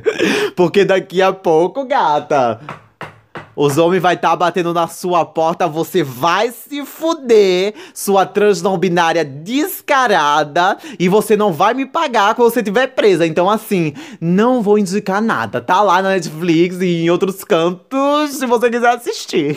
porque 0.54 0.84
daqui 0.84 1.20
a 1.20 1.32
pouco, 1.32 1.84
gata. 1.84 2.60
Os 3.56 3.78
homens 3.78 4.02
vai 4.02 4.14
estar 4.14 4.34
batendo 4.34 4.74
na 4.74 4.88
sua 4.88 5.24
porta, 5.24 5.68
você 5.68 6.02
vai 6.02 6.50
se 6.50 6.84
fuder, 6.84 7.74
sua 7.92 8.26
trans 8.26 8.60
não 8.60 8.76
binária 8.76 9.24
descarada, 9.24 10.76
e 10.98 11.08
você 11.08 11.36
não 11.36 11.52
vai 11.52 11.74
me 11.74 11.86
pagar 11.86 12.34
quando 12.34 12.50
você 12.50 12.60
estiver 12.60 12.88
presa. 12.88 13.26
Então, 13.26 13.48
assim, 13.48 13.94
não 14.20 14.62
vou 14.62 14.78
indicar 14.78 15.22
nada. 15.22 15.60
Tá 15.60 15.82
lá 15.82 16.02
na 16.02 16.10
Netflix 16.10 16.80
e 16.80 17.04
em 17.04 17.10
outros 17.10 17.44
cantos, 17.44 18.30
se 18.30 18.46
você 18.46 18.70
quiser 18.70 18.94
assistir. 18.94 19.56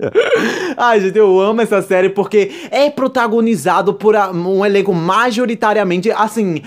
Ai, 0.76 1.00
gente, 1.00 1.18
eu 1.18 1.40
amo 1.40 1.60
essa 1.60 1.82
série 1.82 2.08
porque 2.08 2.50
é 2.70 2.88
protagonizado 2.88 3.94
por 3.94 4.14
um 4.16 4.64
elenco 4.64 4.94
majoritariamente, 4.94 6.10
assim, 6.10 6.62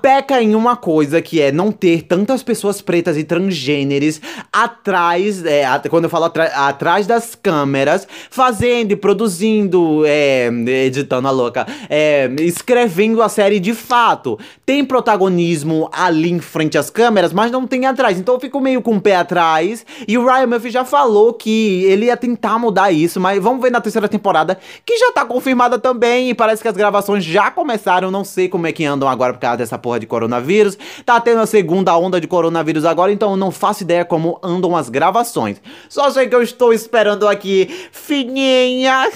peca 0.00 0.40
em 0.40 0.54
uma 0.54 0.76
coisa 0.76 1.20
que 1.20 1.40
é 1.40 1.52
não 1.52 1.70
ter 1.70 2.02
tantas 2.02 2.42
pessoas 2.42 2.80
pretas 2.80 3.16
e 3.16 3.24
transgêneres 3.24 4.20
atrás, 4.52 5.44
é, 5.44 5.64
quando 5.88 6.04
eu 6.04 6.10
falo 6.10 6.30
atrás 6.54 7.06
das 7.06 7.34
câmeras, 7.34 8.06
fazendo 8.30 8.92
e 8.92 8.96
produzindo, 8.96 10.02
é, 10.06 10.48
editando 10.86 11.28
a 11.28 11.30
louca, 11.30 11.66
é, 11.88 12.30
escrevendo 12.40 13.22
a 13.22 13.28
série 13.28 13.60
de 13.60 13.74
fato. 13.74 14.38
Tem 14.64 14.84
protagonismo 14.84 15.88
ali 15.92 16.30
em 16.30 16.40
frente 16.40 16.78
às 16.78 16.90
câmeras, 16.90 17.32
mas 17.32 17.50
não 17.50 17.66
tem 17.66 17.86
atrás. 17.86 18.18
Então 18.18 18.34
eu 18.34 18.40
fico 18.40 18.60
meio 18.60 18.82
com 18.82 18.96
o 18.96 19.00
pé 19.00 19.16
atrás. 19.16 19.84
E 20.06 20.16
o 20.16 20.26
Ryan 20.26 20.46
Murphy 20.46 20.70
já 20.70 20.84
falou 20.84 21.32
que 21.32 21.84
ele 21.84 22.06
ia 22.06 22.16
tentar 22.16 22.58
mudar 22.58 22.92
isso, 22.92 23.20
mas 23.20 23.42
vamos 23.42 23.62
ver 23.62 23.70
na 23.70 23.80
terceira 23.80 24.08
temporada, 24.08 24.58
que 24.84 24.96
já 24.96 25.12
tá 25.12 25.24
confirmada 25.24 25.78
também. 25.78 26.30
E 26.30 26.34
parece 26.34 26.62
que 26.62 26.68
as 26.68 26.76
gravações 26.76 27.24
já 27.24 27.50
começaram. 27.50 28.10
Não 28.10 28.24
sei 28.24 28.48
como 28.48 28.66
é 28.66 28.72
que 28.72 28.84
andam 28.84 29.08
agora 29.08 29.32
por 29.32 29.40
causa 29.40 29.58
dessa 29.58 29.78
porra 29.78 30.00
de 30.00 30.06
coronavírus. 30.06 30.78
Tá 31.04 31.20
tendo 31.20 31.40
a 31.40 31.46
segunda 31.46 31.96
onda 31.96 32.20
de 32.20 32.26
coronavírus 32.26 32.84
agora, 32.84 33.12
então 33.12 33.32
eu 33.32 33.36
não 33.36 33.50
faço 33.50 33.82
ideia 33.82 34.04
como 34.04 34.38
andam 34.42 34.76
as 34.76 34.88
gravações. 34.88 35.60
Só 35.88 36.10
sei 36.10 36.28
que 36.28 36.34
eu 36.34 36.42
estou 36.42 36.72
esperando 36.72 37.28
aqui, 37.28 37.68
fininha, 37.90 39.10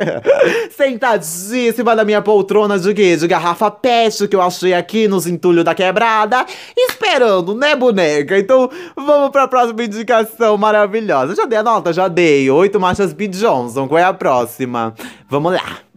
sentadíssima 0.76 1.94
na 1.94 2.04
minha 2.04 2.22
poltrona 2.22 2.78
de 2.78 2.94
quê? 2.94 3.16
De 3.16 3.26
garrafa 3.26 3.70
pet 3.70 4.28
que 4.28 4.36
eu 4.36 4.42
achei 4.42 4.74
aqui 4.74 5.08
nos 5.08 5.26
entulhos 5.26 5.64
da 5.64 5.74
quebrada, 5.74 6.44
esperando, 6.76 7.54
né, 7.54 7.74
boneca? 7.74 8.38
Então 8.38 8.70
vamos 8.96 9.30
pra 9.30 9.48
próxima 9.48 9.84
indicação 9.84 10.56
maravilhosa. 10.56 11.34
Já 11.34 11.44
dei 11.44 11.58
a 11.58 11.62
nota? 11.62 11.92
Já 11.92 12.08
dei. 12.08 12.50
Oito 12.50 12.78
marchas 12.80 13.12
B. 13.12 13.28
Johnson. 13.28 13.88
Qual 13.88 13.98
é 13.98 14.04
a 14.04 14.12
próxima? 14.12 14.94
Vamos 15.28 15.52
lá. 15.52 15.91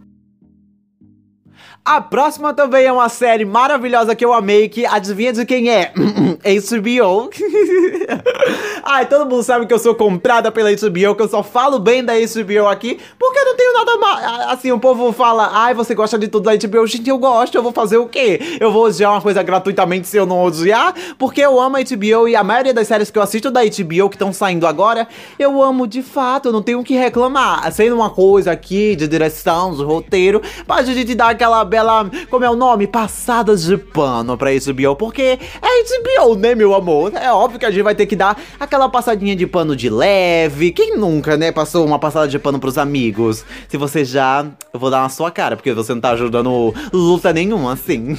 A 1.88 2.02
próxima 2.02 2.52
também 2.52 2.88
é 2.88 2.92
uma 2.92 3.08
série 3.10 3.46
maravilhosa 3.46 4.16
que 4.16 4.26
eu 4.26 4.34
amei, 4.34 4.68
que 4.68 4.88
adivinha 4.88 5.32
de 5.32 5.46
quem 5.46 5.70
é? 5.70 5.94
HBO. 6.42 7.30
Ai, 8.84 9.06
todo 9.06 9.30
mundo 9.30 9.44
sabe 9.44 9.68
que 9.68 9.74
eu 9.74 9.78
sou 9.78 9.94
comprada 9.94 10.52
pela 10.52 10.72
HBO, 10.72 11.16
que 11.16 11.22
eu 11.22 11.28
só 11.28 11.44
falo 11.44 11.78
bem 11.78 12.04
da 12.04 12.14
HBO 12.14 12.68
aqui, 12.68 13.00
porque 13.20 13.38
eu 13.38 13.46
não 13.46 13.56
tenho 13.56 13.74
nada 13.74 13.98
mais. 13.98 14.52
Assim, 14.52 14.72
o 14.72 14.80
povo 14.80 15.12
fala, 15.12 15.50
ai, 15.54 15.76
você 15.76 15.94
gosta 15.94 16.18
de 16.18 16.28
tudo 16.28 16.46
da 16.46 16.56
HBO? 16.56 16.88
Gente, 16.88 17.08
eu 17.08 17.20
gosto, 17.20 17.56
eu 17.56 17.62
vou 17.62 17.72
fazer 17.72 17.98
o 17.98 18.08
quê? 18.08 18.40
Eu 18.60 18.72
vou 18.72 18.86
odiar 18.86 19.12
uma 19.12 19.22
coisa 19.22 19.44
gratuitamente 19.44 20.08
se 20.08 20.18
eu 20.18 20.26
não 20.26 20.44
odiar? 20.44 20.94
Porque 21.20 21.42
eu 21.42 21.60
amo 21.60 21.78
a 21.78 21.82
HBO 21.82 22.28
e 22.28 22.36
a 22.36 22.44
maioria 22.44 22.74
das 22.74 22.88
séries 22.88 23.12
que 23.12 23.20
eu 23.20 23.24
assisto 23.24 23.52
da 23.52 23.62
HBO 23.62 24.10
que 24.10 24.16
estão 24.16 24.34
saindo 24.34 24.66
agora, 24.66 25.08
eu 25.38 25.62
amo 25.62 25.86
de 25.86 26.02
fato, 26.02 26.50
eu 26.50 26.52
não 26.52 26.64
tenho 26.64 26.80
o 26.80 26.84
que 26.84 26.96
reclamar. 26.96 27.72
Sendo 27.72 27.96
uma 27.96 28.10
coisa 28.10 28.52
aqui 28.52 28.96
de 28.96 29.08
direção, 29.08 29.76
de 29.76 29.84
roteiro, 29.84 30.42
mas 30.68 30.90
a 30.90 30.94
gente 30.94 31.14
dá 31.14 31.30
aquela 31.30 31.64
bela, 31.76 32.10
como 32.30 32.46
é 32.46 32.50
o 32.50 32.56
nome? 32.56 32.88
Passada 32.88 33.54
de 33.54 33.78
pano 33.78 34.38
pra 34.38 34.50
HBO, 34.52 34.96
porque 34.96 35.38
é 35.62 36.22
HBO, 36.22 36.36
né, 36.36 36.56
meu 36.56 36.74
amor? 36.74 37.12
É 37.14 37.30
óbvio 37.30 37.60
que 37.60 37.66
a 37.66 37.72
gente 37.72 37.84
vai 37.84 37.94
ter 37.94 38.06
que 38.06 38.16
dar 38.16 38.42
aquela 38.58 38.88
passadinha 38.88 39.36
de 39.36 39.46
pano 39.46 39.76
de 39.76 39.90
leve. 39.90 40.72
Quem 40.72 40.96
nunca, 40.98 41.36
né, 41.36 41.52
passou 41.52 41.86
uma 41.86 42.00
passada 42.00 42.30
de 42.30 42.40
pano 42.40 42.60
pros 42.60 42.78
amigos? 42.78 43.44
Se 43.68 43.76
você 43.76 44.06
já, 44.06 44.46
eu 44.74 44.80
vou 44.80 44.90
dar 44.90 45.02
na 45.02 45.10
sua 45.10 45.30
cara, 45.30 45.58
porque 45.58 45.74
você 45.74 45.94
não 45.94 46.00
tá 46.00 46.12
ajudando 46.12 46.74
luta 46.94 47.34
nenhuma, 47.34 47.74
assim. 47.74 48.18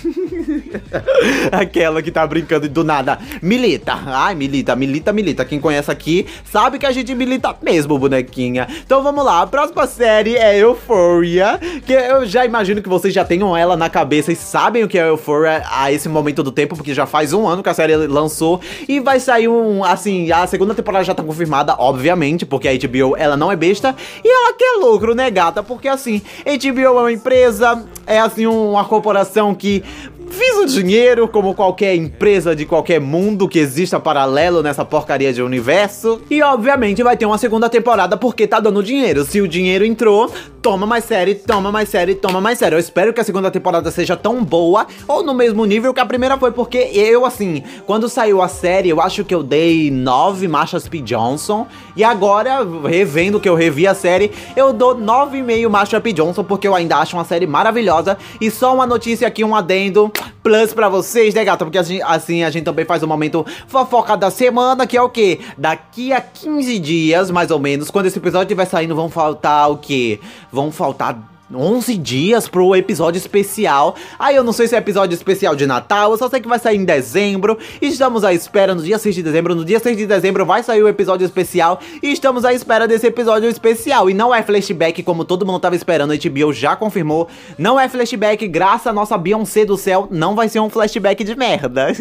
Aquela 1.50 2.02
que 2.02 2.10
tá 2.10 2.26
brincando 2.26 2.68
do 2.68 2.84
nada. 2.84 3.18
Milita. 3.40 3.94
Ai, 4.04 4.34
milita, 4.34 4.76
milita, 4.76 5.14
milita. 5.14 5.44
Quem 5.46 5.58
conhece 5.58 5.90
aqui 5.90 6.26
sabe 6.44 6.78
que 6.78 6.84
a 6.84 6.92
gente 6.92 7.14
milita 7.14 7.56
mesmo, 7.62 7.98
bonequinha. 7.98 8.68
Então 8.84 9.02
vamos 9.02 9.24
lá. 9.24 9.40
A 9.40 9.46
próxima 9.46 9.86
série 9.86 10.36
é 10.36 10.58
Euphoria. 10.58 11.58
Que 11.86 11.94
eu 11.94 12.26
já 12.26 12.44
imagino 12.44 12.82
que 12.82 12.88
vocês 12.88 13.14
já 13.14 13.24
tenham 13.24 13.45
ela 13.54 13.76
na 13.76 13.90
cabeça 13.90 14.32
e 14.32 14.36
sabem 14.36 14.82
o 14.82 14.88
que 14.88 14.98
é 14.98 15.06
Euphoria 15.06 15.62
a 15.70 15.92
esse 15.92 16.08
momento 16.08 16.42
do 16.42 16.50
tempo, 16.50 16.74
porque 16.74 16.94
já 16.94 17.04
faz 17.04 17.34
um 17.34 17.46
ano 17.46 17.62
que 17.62 17.68
a 17.68 17.74
série 17.74 17.94
lançou. 17.94 18.58
E 18.88 18.98
vai 18.98 19.20
sair 19.20 19.48
um. 19.48 19.84
Assim, 19.84 20.32
a 20.32 20.46
segunda 20.46 20.74
temporada 20.74 21.04
já 21.04 21.14
tá 21.14 21.22
confirmada, 21.22 21.76
obviamente, 21.78 22.46
porque 22.46 22.66
a 22.66 22.72
HBO 22.72 23.14
ela 23.18 23.36
não 23.36 23.52
é 23.52 23.56
besta. 23.56 23.94
E 24.24 24.28
ela 24.28 24.54
quer 24.54 24.78
lucro, 24.80 25.14
né, 25.14 25.30
gata? 25.30 25.62
Porque 25.62 25.88
assim, 25.88 26.22
HBO 26.46 26.80
é 26.80 26.90
uma 26.90 27.12
empresa, 27.12 27.84
é 28.06 28.18
assim, 28.18 28.46
uma 28.46 28.86
corporação 28.86 29.54
que 29.54 29.84
Visa 30.28 30.62
o 30.62 30.66
dinheiro, 30.66 31.28
como 31.28 31.54
qualquer 31.54 31.94
empresa 31.94 32.54
de 32.54 32.66
qualquer 32.66 33.00
mundo 33.00 33.48
que 33.48 33.60
exista 33.60 34.00
paralelo 34.00 34.60
nessa 34.60 34.84
porcaria 34.84 35.32
de 35.32 35.40
universo. 35.40 36.20
E 36.28 36.42
obviamente 36.42 37.02
vai 37.02 37.16
ter 37.16 37.26
uma 37.26 37.38
segunda 37.38 37.68
temporada 37.68 38.16
porque 38.16 38.46
tá 38.46 38.58
dando 38.58 38.82
dinheiro. 38.82 39.24
Se 39.24 39.40
o 39.40 39.46
dinheiro 39.46 39.84
entrou, 39.84 40.30
toma 40.66 40.84
mais 40.84 41.04
série, 41.04 41.36
toma 41.36 41.70
mais 41.70 41.88
série, 41.88 42.16
toma 42.16 42.40
mais 42.40 42.58
série. 42.58 42.74
Eu 42.74 42.80
espero 42.80 43.12
que 43.12 43.20
a 43.20 43.24
segunda 43.24 43.52
temporada 43.52 43.88
seja 43.92 44.16
tão 44.16 44.42
boa 44.42 44.84
ou 45.06 45.22
no 45.22 45.32
mesmo 45.32 45.64
nível 45.64 45.94
que 45.94 46.00
a 46.00 46.04
primeira 46.04 46.36
foi, 46.36 46.50
porque 46.50 46.90
eu, 46.92 47.24
assim, 47.24 47.62
quando 47.86 48.08
saiu 48.08 48.42
a 48.42 48.48
série, 48.48 48.88
eu 48.88 49.00
acho 49.00 49.24
que 49.24 49.32
eu 49.32 49.44
dei 49.44 49.92
nove 49.92 50.48
Marshas 50.48 50.88
P. 50.88 50.98
Johnson. 51.02 51.68
E 51.94 52.02
agora, 52.02 52.66
revendo 52.84 53.38
que 53.38 53.48
eu 53.48 53.54
revi 53.54 53.86
a 53.86 53.94
série, 53.94 54.32
eu 54.56 54.72
dou 54.72 54.92
nove 54.92 55.38
e 55.38 55.42
meio 55.42 55.70
Marsha 55.70 56.00
P. 56.00 56.12
Johnson, 56.12 56.42
porque 56.42 56.66
eu 56.66 56.74
ainda 56.74 56.96
acho 56.96 57.16
uma 57.16 57.24
série 57.24 57.46
maravilhosa. 57.46 58.18
E 58.40 58.50
só 58.50 58.74
uma 58.74 58.88
notícia 58.88 59.28
aqui, 59.28 59.44
um 59.44 59.54
adendo 59.54 60.10
plus 60.46 60.72
pra 60.72 60.88
vocês, 60.88 61.34
né, 61.34 61.44
gata? 61.44 61.64
Porque 61.64 61.76
assim, 61.76 62.00
assim 62.02 62.44
a 62.44 62.50
gente 62.50 62.62
também 62.62 62.84
faz 62.84 63.02
o 63.02 63.08
momento 63.08 63.44
fofoca 63.66 64.16
da 64.16 64.30
semana, 64.30 64.86
que 64.86 64.96
é 64.96 65.02
o 65.02 65.08
quê? 65.08 65.40
Daqui 65.58 66.12
a 66.12 66.20
15 66.20 66.78
dias, 66.78 67.32
mais 67.32 67.50
ou 67.50 67.58
menos, 67.58 67.90
quando 67.90 68.06
esse 68.06 68.16
episódio 68.16 68.44
estiver 68.44 68.64
saindo, 68.64 68.94
vão 68.94 69.10
faltar 69.10 69.68
o 69.68 69.76
quê? 69.76 70.20
Vão 70.52 70.70
faltar 70.70 71.18
11 71.54 71.96
dias 71.96 72.48
pro 72.48 72.74
episódio 72.74 73.18
especial. 73.18 73.94
Aí 74.18 74.34
eu 74.34 74.42
não 74.42 74.52
sei 74.52 74.66
se 74.66 74.74
é 74.74 74.78
episódio 74.78 75.14
especial 75.14 75.54
de 75.54 75.66
Natal, 75.66 76.10
eu 76.10 76.18
só 76.18 76.28
sei 76.28 76.40
que 76.40 76.48
vai 76.48 76.58
sair 76.58 76.76
em 76.76 76.84
dezembro. 76.84 77.56
E 77.80 77.86
estamos 77.86 78.24
à 78.24 78.34
espera 78.34 78.74
no 78.74 78.82
dia 78.82 78.98
6 78.98 79.14
de 79.14 79.22
dezembro. 79.22 79.54
No 79.54 79.64
dia 79.64 79.78
6 79.78 79.96
de 79.96 80.06
dezembro 80.06 80.44
vai 80.44 80.62
sair 80.62 80.82
o 80.82 80.88
episódio 80.88 81.24
especial. 81.24 81.80
E 82.02 82.10
estamos 82.10 82.44
à 82.44 82.52
espera 82.52 82.88
desse 82.88 83.06
episódio 83.06 83.48
especial. 83.48 84.10
E 84.10 84.14
não 84.14 84.34
é 84.34 84.42
flashback 84.42 85.02
como 85.02 85.24
todo 85.24 85.46
mundo 85.46 85.60
tava 85.60 85.76
esperando. 85.76 86.12
A 86.12 86.16
HBO 86.16 86.52
já 86.52 86.74
confirmou. 86.74 87.28
Não 87.56 87.78
é 87.78 87.88
flashback, 87.88 88.46
graças 88.48 88.88
à 88.88 88.92
nossa 88.92 89.16
Beyoncé 89.16 89.64
do 89.64 89.76
céu. 89.76 90.08
Não 90.10 90.34
vai 90.34 90.48
ser 90.48 90.58
um 90.60 90.68
flashback 90.68 91.22
de 91.22 91.36
merda. 91.36 91.92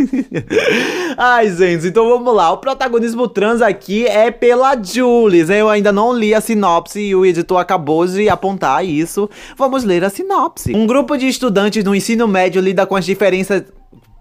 Ai, 1.17 1.49
gente, 1.51 1.87
então 1.87 2.09
vamos 2.09 2.33
lá. 2.33 2.51
O 2.51 2.57
protagonismo 2.57 3.27
trans 3.27 3.61
aqui 3.61 4.07
é 4.07 4.31
pela 4.31 4.75
Jules. 4.81 5.49
Eu 5.49 5.69
ainda 5.69 5.91
não 5.91 6.11
li 6.11 6.33
a 6.33 6.41
sinopse 6.41 6.99
e 6.99 7.15
o 7.15 7.25
editor 7.25 7.59
acabou 7.59 8.07
de 8.07 8.27
apontar 8.27 8.83
isso. 8.83 9.29
Vamos 9.57 9.83
ler 9.83 10.03
a 10.03 10.09
sinopse. 10.09 10.75
Um 10.75 10.85
grupo 10.85 11.17
de 11.17 11.27
estudantes 11.27 11.83
no 11.83 11.95
ensino 11.95 12.27
médio 12.27 12.61
lida 12.61 12.85
com 12.85 12.95
as 12.95 13.05
diferenças. 13.05 13.63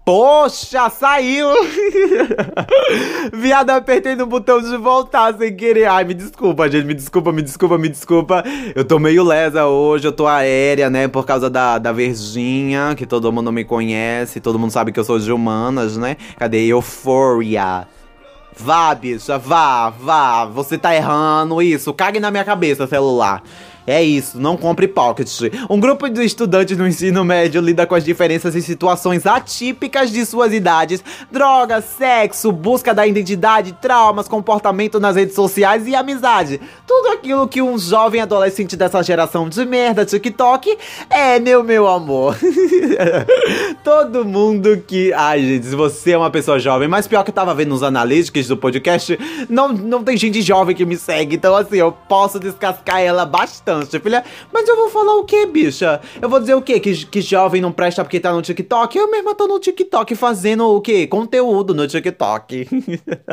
Poxa, 0.05 0.87
saiu! 0.91 1.47
Viado, 3.33 3.71
apertei 3.71 4.15
no 4.15 4.27
botão 4.27 4.61
de 4.61 4.77
voltar 4.77 5.35
sem 5.35 5.55
querer. 5.55 5.85
Ai, 5.85 6.03
me 6.03 6.13
desculpa, 6.13 6.69
gente. 6.69 6.85
Me 6.85 6.93
desculpa, 6.93 7.31
me 7.31 7.41
desculpa, 7.41 7.77
me 7.79 7.89
desculpa. 7.89 8.43
Eu 8.75 8.85
tô 8.85 8.99
meio 8.99 9.23
lesa 9.23 9.65
hoje, 9.65 10.07
eu 10.07 10.11
tô 10.11 10.27
aérea, 10.27 10.91
né? 10.91 11.07
Por 11.07 11.25
causa 11.25 11.49
da, 11.49 11.79
da 11.79 11.91
Virginha, 11.91 12.93
que 12.95 13.07
todo 13.07 13.31
mundo 13.31 13.51
me 13.51 13.65
conhece. 13.65 14.39
Todo 14.39 14.59
mundo 14.59 14.69
sabe 14.69 14.91
que 14.91 14.99
eu 14.99 15.03
sou 15.03 15.17
de 15.17 15.31
humanas, 15.31 15.97
né? 15.97 16.17
Cadê? 16.37 16.67
Euphoria. 16.67 17.87
Vá, 18.55 18.93
bicha, 18.93 19.39
vá, 19.39 19.89
vá. 19.89 20.45
Você 20.45 20.77
tá 20.77 20.95
errando 20.95 21.63
isso. 21.63 21.91
Cague 21.95 22.19
na 22.19 22.29
minha 22.29 22.43
cabeça, 22.43 22.85
celular. 22.85 23.41
É 23.87 24.03
isso, 24.03 24.39
não 24.39 24.57
compre 24.57 24.87
pocket. 24.87 25.29
Um 25.69 25.79
grupo 25.79 26.09
de 26.09 26.23
estudantes 26.23 26.75
no 26.75 26.87
ensino 26.87 27.23
médio 27.23 27.61
lida 27.61 27.85
com 27.85 27.93
as 27.93 28.03
diferenças 28.03 28.55
e 28.55 28.61
situações 28.61 29.27
atípicas 29.27 30.11
de 30.11 30.25
suas 30.25 30.53
idades, 30.53 31.03
drogas, 31.31 31.85
sexo, 31.95 32.51
busca 32.51 32.95
da 32.95 33.05
identidade, 33.05 33.73
traumas, 33.73 34.27
comportamento 34.27 34.99
nas 34.99 35.15
redes 35.15 35.35
sociais 35.35 35.87
e 35.87 35.93
amizade. 35.93 36.59
Tudo 36.87 37.09
aquilo 37.09 37.47
que 37.47 37.61
um 37.61 37.77
jovem 37.77 38.21
adolescente 38.21 38.75
dessa 38.75 39.03
geração 39.03 39.47
de 39.47 39.63
merda 39.65 40.03
TikTok 40.03 40.75
é, 41.07 41.39
meu 41.39 41.63
meu 41.63 41.87
amor. 41.87 42.35
Todo 43.83 44.25
mundo 44.25 44.83
que. 44.87 45.13
Ai, 45.13 45.41
gente, 45.41 45.67
se 45.67 45.75
você 45.75 46.13
é 46.13 46.17
uma 46.17 46.31
pessoa 46.31 46.57
jovem, 46.57 46.87
mas 46.87 47.07
pior 47.07 47.23
que 47.23 47.29
eu 47.29 47.35
tava 47.35 47.53
vendo 47.53 47.69
nos 47.69 47.83
analytics 47.83 48.47
do 48.47 48.57
podcast, 48.57 49.19
não, 49.47 49.69
não 49.69 50.03
tem 50.03 50.17
gente 50.17 50.41
jovem 50.41 50.75
que 50.75 50.85
me 50.85 50.97
segue, 50.97 51.35
então 51.35 51.55
assim, 51.55 51.77
eu 51.77 51.91
posso 51.91 52.39
descascar 52.39 52.99
ela 52.99 53.25
bastante 53.25 53.74
filha. 53.83 54.23
Mas 54.51 54.67
eu 54.67 54.75
vou 54.75 54.89
falar 54.89 55.15
o 55.15 55.23
que, 55.23 55.45
bicha? 55.45 55.99
Eu 56.21 56.29
vou 56.29 56.39
dizer 56.39 56.55
o 56.55 56.61
quê? 56.61 56.79
Que, 56.79 57.05
que 57.05 57.21
jovem 57.21 57.61
não 57.61 57.71
presta 57.71 58.03
porque 58.03 58.19
tá 58.19 58.31
no 58.31 58.41
TikTok? 58.41 58.97
Eu 58.97 59.11
mesma 59.11 59.35
tô 59.35 59.47
no 59.47 59.59
TikTok 59.59 60.15
fazendo 60.15 60.65
o 60.65 60.81
quê? 60.81 61.05
Conteúdo 61.07 61.73
no 61.73 61.87
TikTok. 61.87 62.67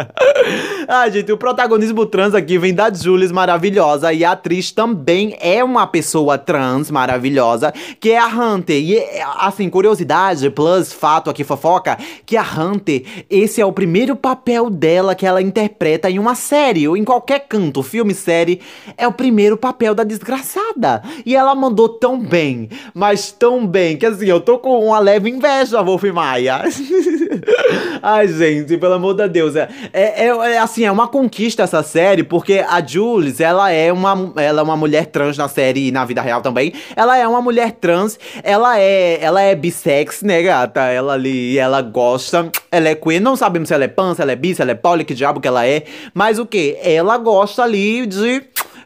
ah, 0.89 1.09
gente, 1.09 1.31
o 1.31 1.39
protagonismo 1.39 2.05
trans 2.07 2.35
aqui 2.35 2.59
vem 2.59 2.75
da 2.75 2.93
Jules 2.93 3.31
maravilhosa. 3.31 4.13
E 4.13 4.25
a 4.25 4.33
atriz 4.33 4.73
também 4.73 5.37
é 5.41 5.63
uma 5.63 5.87
pessoa 5.87 6.37
trans 6.37 6.91
maravilhosa, 6.91 7.73
que 8.01 8.11
é 8.11 8.19
a 8.19 8.27
Hunter. 8.27 8.77
E, 8.77 8.99
assim, 9.39 9.71
curiosidade, 9.71 10.51
plus 10.51 10.93
fato 10.93 11.31
aqui, 11.31 11.45
fofoca, 11.45 11.97
que 12.27 12.37
a 12.37 12.43
Hunter, 12.43 13.03
esse 13.31 13.61
é 13.61 13.67
o 13.67 13.73
primeiro 13.73 14.17
papel 14.17 14.69
dela 14.69 15.15
que 15.15 15.27
ela 15.27 15.41
interpreta 15.41 16.11
em 16.11 16.19
uma 16.19 16.35
série, 16.35 16.89
ou 16.89 16.97
em 16.97 17.05
qualquer 17.05 17.47
canto, 17.49 17.83
filme, 17.83 18.15
série. 18.15 18.61
É 18.97 19.07
o 19.07 19.13
primeiro 19.13 19.57
papel 19.57 19.95
da 19.95 20.03
desgraçada 20.03 20.32
desgraçada. 20.33 21.03
E 21.25 21.37
ela 21.37 21.55
mandou 21.55 21.89
tão 21.89 22.19
bem, 22.19 22.69
mas 22.95 23.31
tão 23.31 23.67
bem, 23.67 23.97
que 23.97 24.07
assim, 24.07 24.27
eu 24.27 24.41
tô 24.41 24.59
com 24.59 24.87
uma 24.87 24.99
leve 24.99 25.31
inveja, 25.31 25.83
Wolf 25.83 26.05
Maia. 26.05 26.63
Ai, 28.03 28.29
gente, 28.29 28.77
pelo 28.79 28.95
amor 28.95 29.15
de 29.15 29.29
Deus. 29.29 29.55
É, 29.57 29.69
é, 29.93 30.27
é, 30.27 30.59
assim, 30.59 30.85
é 30.85 30.91
uma 30.91 31.09
conquista 31.09 31.63
essa 31.63 31.83
série, 31.83 32.23
porque 32.23 32.65
a 32.67 32.85
Jules, 32.85 33.41
ela 33.41 33.71
é 33.71 33.93
uma, 33.93 34.33
ela 34.37 34.61
é 34.61 34.65
uma 34.65 34.77
mulher 34.77 35.07
trans 35.07 35.37
na 35.37 35.49
série 35.49 35.89
e 35.89 35.93
na 35.93 36.05
vida 36.05 36.23
real 36.23 36.41
também. 36.41 36.73
Ela 36.97 37.17
é 37.17 37.27
uma 37.27 37.41
mulher 37.41 37.73
trans, 37.73 38.19
ela 38.43 38.79
é, 38.79 39.23
ela 39.23 39.41
é 39.41 39.55
bissex, 39.55 40.23
né, 40.23 40.43
gata? 40.43 40.81
Ela 40.81 41.15
ali, 41.15 41.59
ela 41.59 41.83
gosta, 41.83 42.51
ela 42.71 42.89
é 42.89 42.95
queer, 42.95 43.21
não 43.21 43.37
sabemos 43.37 43.69
se 43.69 43.75
ela 43.75 43.85
é 43.85 43.89
pan, 43.89 44.15
se 44.15 44.23
ela 44.23 44.33
é 44.33 44.37
bi, 44.37 44.55
se 44.55 44.63
ela 44.63 44.73
é 44.73 44.75
poli, 44.75 45.05
que 45.05 45.15
diabo 45.15 45.41
que 45.41 45.49
ela 45.49 45.67
é. 45.67 45.85
Mas 46.15 46.39
o 46.39 46.47
que? 46.47 46.77
Ela 46.83 47.17
gosta 47.19 47.63
ali 47.63 48.07
de 48.07 48.41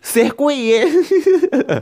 ser 0.06 0.32
queer. 0.34 0.86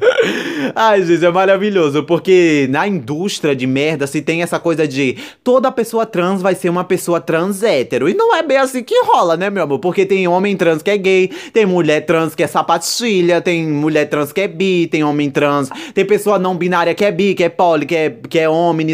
Ai, 0.75 1.03
gente, 1.05 1.25
é 1.25 1.31
maravilhoso, 1.31 2.03
porque 2.05 2.67
na 2.71 2.89
indústria 2.89 3.55
de 3.55 3.67
merda 3.67 4.07
se 4.07 4.23
tem 4.23 4.43
essa 4.43 4.59
coisa 4.59 4.89
de 4.89 5.19
toda 5.43 5.71
pessoa 5.71 6.07
trans 6.07 6.41
vai 6.41 6.55
ser 6.55 6.71
uma 6.71 6.85
pessoa 6.85 7.21
trans 7.21 7.63
hétero. 7.63 8.09
E 8.09 8.15
não 8.15 8.35
é 8.35 8.43
bem 8.43 8.57
assim 8.57 8.83
que 8.83 8.99
rola, 9.05 9.37
né, 9.37 9.51
meu 9.51 9.65
amor? 9.65 9.79
Porque 9.79 10.07
tem 10.07 10.27
homem 10.27 10.57
trans 10.57 10.83
que 10.83 10.91
é 10.91 10.97
gay, 10.97 11.31
tem 11.53 11.67
mulher 11.67 12.01
trans 12.07 12.35
que 12.35 12.43
é 12.43 12.47
sapatilha, 12.47 13.43
tem 13.43 13.67
mulher 13.69 14.07
trans 14.07 14.33
que 14.33 14.41
é 14.41 14.49
bi, 14.49 14.87
tem 14.87 15.05
homem 15.05 15.31
trans, 15.31 15.69
tem 15.93 16.05
pessoa 16.05 16.39
não 16.39 16.57
binária 16.57 16.95
que 16.95 17.05
é 17.05 17.13
bi, 17.13 17.35
que 17.35 17.45
é 17.45 17.51
poli, 17.51 17.85
que 17.85 17.95
é, 17.95 18.11
que 18.11 18.39
é 18.39 18.47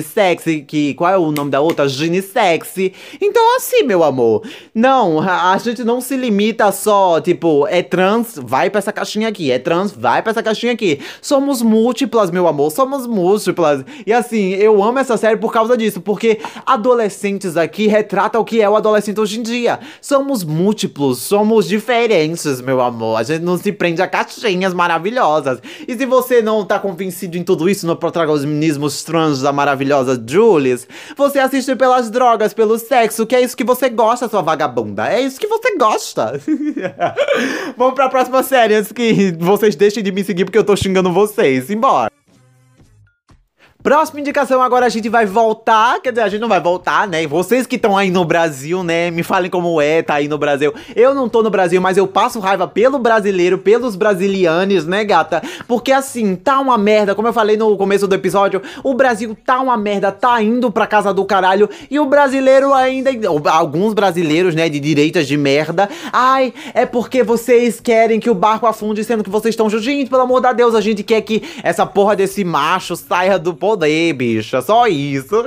sexy, 0.02 0.62
que. 0.62 0.94
Qual 0.94 1.10
é 1.10 1.16
o 1.16 1.30
nome 1.30 1.52
da 1.52 1.60
outra? 1.60 1.88
Ginisexy. 1.88 2.92
Então, 3.20 3.56
assim, 3.56 3.84
meu 3.84 4.02
amor, 4.02 4.42
não, 4.74 5.20
a, 5.20 5.52
a 5.52 5.58
gente 5.58 5.84
não 5.84 6.00
se 6.00 6.16
limita 6.16 6.72
só, 6.72 7.20
tipo, 7.20 7.66
é 7.68 7.80
trans, 7.80 8.38
vai 8.42 8.68
pra 8.68 8.80
essa 8.80 8.92
caixinha 8.92 9.19
aqui, 9.28 9.50
é 9.50 9.58
trans, 9.58 9.92
vai 9.92 10.22
pra 10.22 10.30
essa 10.30 10.42
caixinha 10.42 10.72
aqui. 10.72 11.00
Somos 11.20 11.62
múltiplas, 11.62 12.30
meu 12.30 12.46
amor, 12.46 12.70
somos 12.70 13.06
múltiplas. 13.06 13.84
E 14.06 14.12
assim, 14.12 14.50
eu 14.54 14.82
amo 14.82 14.98
essa 14.98 15.16
série 15.16 15.36
por 15.36 15.52
causa 15.52 15.76
disso, 15.76 16.00
porque 16.00 16.40
adolescentes 16.64 17.56
aqui 17.56 17.86
retratam 17.86 18.40
o 18.40 18.44
que 18.44 18.60
é 18.60 18.68
o 18.68 18.76
adolescente 18.76 19.20
hoje 19.20 19.38
em 19.38 19.42
dia. 19.42 19.80
Somos 20.00 20.44
múltiplos, 20.44 21.18
somos 21.18 21.66
diferentes, 21.66 22.60
meu 22.60 22.80
amor. 22.80 23.18
A 23.18 23.22
gente 23.22 23.42
não 23.42 23.56
se 23.56 23.72
prende 23.72 24.02
a 24.02 24.06
caixinhas 24.06 24.74
maravilhosas. 24.74 25.60
E 25.86 25.96
se 25.96 26.06
você 26.06 26.42
não 26.42 26.64
tá 26.64 26.78
convencido 26.78 27.36
em 27.36 27.42
tudo 27.42 27.68
isso 27.68 27.86
no 27.86 27.96
protagonismo 27.96 28.88
trans 29.04 29.40
da 29.40 29.52
maravilhosa 29.52 30.22
Julius, 30.26 30.86
você 31.16 31.38
assiste 31.38 31.74
pelas 31.74 32.10
drogas, 32.10 32.52
pelo 32.52 32.78
sexo, 32.78 33.26
que 33.26 33.34
é 33.34 33.40
isso 33.40 33.56
que 33.56 33.64
você 33.64 33.88
gosta, 33.88 34.28
sua 34.28 34.42
vagabunda. 34.42 35.08
É 35.08 35.20
isso 35.20 35.38
que 35.38 35.46
você 35.46 35.76
gosta. 35.76 36.40
Vamos 37.76 37.94
pra 37.94 38.08
próxima 38.08 38.42
série 38.42 38.74
antes 38.74 38.92
que 38.92 39.09
vocês 39.38 39.76
deixem 39.76 40.02
de 40.02 40.12
me 40.12 40.24
seguir 40.24 40.44
porque 40.44 40.58
eu 40.58 40.64
tô 40.64 40.76
xingando 40.76 41.12
vocês. 41.12 41.70
Embora. 41.70 42.10
Próxima 43.82 44.20
indicação, 44.20 44.60
agora 44.60 44.84
a 44.84 44.88
gente 44.90 45.08
vai 45.08 45.24
voltar. 45.24 46.00
Quer 46.02 46.10
dizer, 46.10 46.22
a 46.22 46.28
gente 46.28 46.40
não 46.42 46.48
vai 46.48 46.60
voltar, 46.60 47.08
né? 47.08 47.26
Vocês 47.26 47.66
que 47.66 47.76
estão 47.76 47.96
aí 47.96 48.10
no 48.10 48.26
Brasil, 48.26 48.84
né? 48.84 49.10
Me 49.10 49.22
falem 49.22 49.50
como 49.50 49.80
é, 49.80 50.02
tá 50.02 50.14
aí 50.16 50.28
no 50.28 50.36
Brasil. 50.36 50.74
Eu 50.94 51.14
não 51.14 51.30
tô 51.30 51.42
no 51.42 51.48
Brasil, 51.48 51.80
mas 51.80 51.96
eu 51.96 52.06
passo 52.06 52.38
raiva 52.40 52.68
pelo 52.68 52.98
brasileiro, 52.98 53.56
pelos 53.56 53.96
brasilianos, 53.96 54.86
né, 54.86 55.02
gata? 55.02 55.42
Porque 55.66 55.92
assim, 55.92 56.36
tá 56.36 56.60
uma 56.60 56.76
merda. 56.76 57.14
Como 57.14 57.26
eu 57.26 57.32
falei 57.32 57.56
no 57.56 57.74
começo 57.78 58.06
do 58.06 58.14
episódio, 58.14 58.60
o 58.84 58.92
Brasil 58.92 59.34
tá 59.46 59.58
uma 59.60 59.78
merda, 59.78 60.12
tá 60.12 60.42
indo 60.42 60.70
pra 60.70 60.86
casa 60.86 61.14
do 61.14 61.24
caralho. 61.24 61.66
E 61.90 61.98
o 61.98 62.04
brasileiro 62.04 62.74
ainda. 62.74 63.10
Alguns 63.50 63.94
brasileiros, 63.94 64.54
né, 64.54 64.68
de 64.68 64.78
direitas 64.78 65.26
de 65.26 65.38
merda. 65.38 65.88
Ai, 66.12 66.52
é 66.74 66.84
porque 66.84 67.22
vocês 67.22 67.80
querem 67.80 68.20
que 68.20 68.28
o 68.28 68.34
barco 68.34 68.66
afunde, 68.66 69.02
sendo 69.04 69.24
que 69.24 69.30
vocês 69.30 69.54
estão. 69.54 69.70
Gente, 69.70 70.10
pelo 70.10 70.22
amor 70.22 70.42
de 70.42 70.52
Deus, 70.52 70.74
a 70.74 70.82
gente 70.82 71.02
quer 71.02 71.22
que 71.22 71.42
essa 71.62 71.86
porra 71.86 72.14
desse 72.14 72.44
macho 72.44 72.94
saia 72.94 73.38
do 73.38 73.54
poder, 73.70 74.12
bicha. 74.14 74.60
Só 74.60 74.88
isso. 74.88 75.44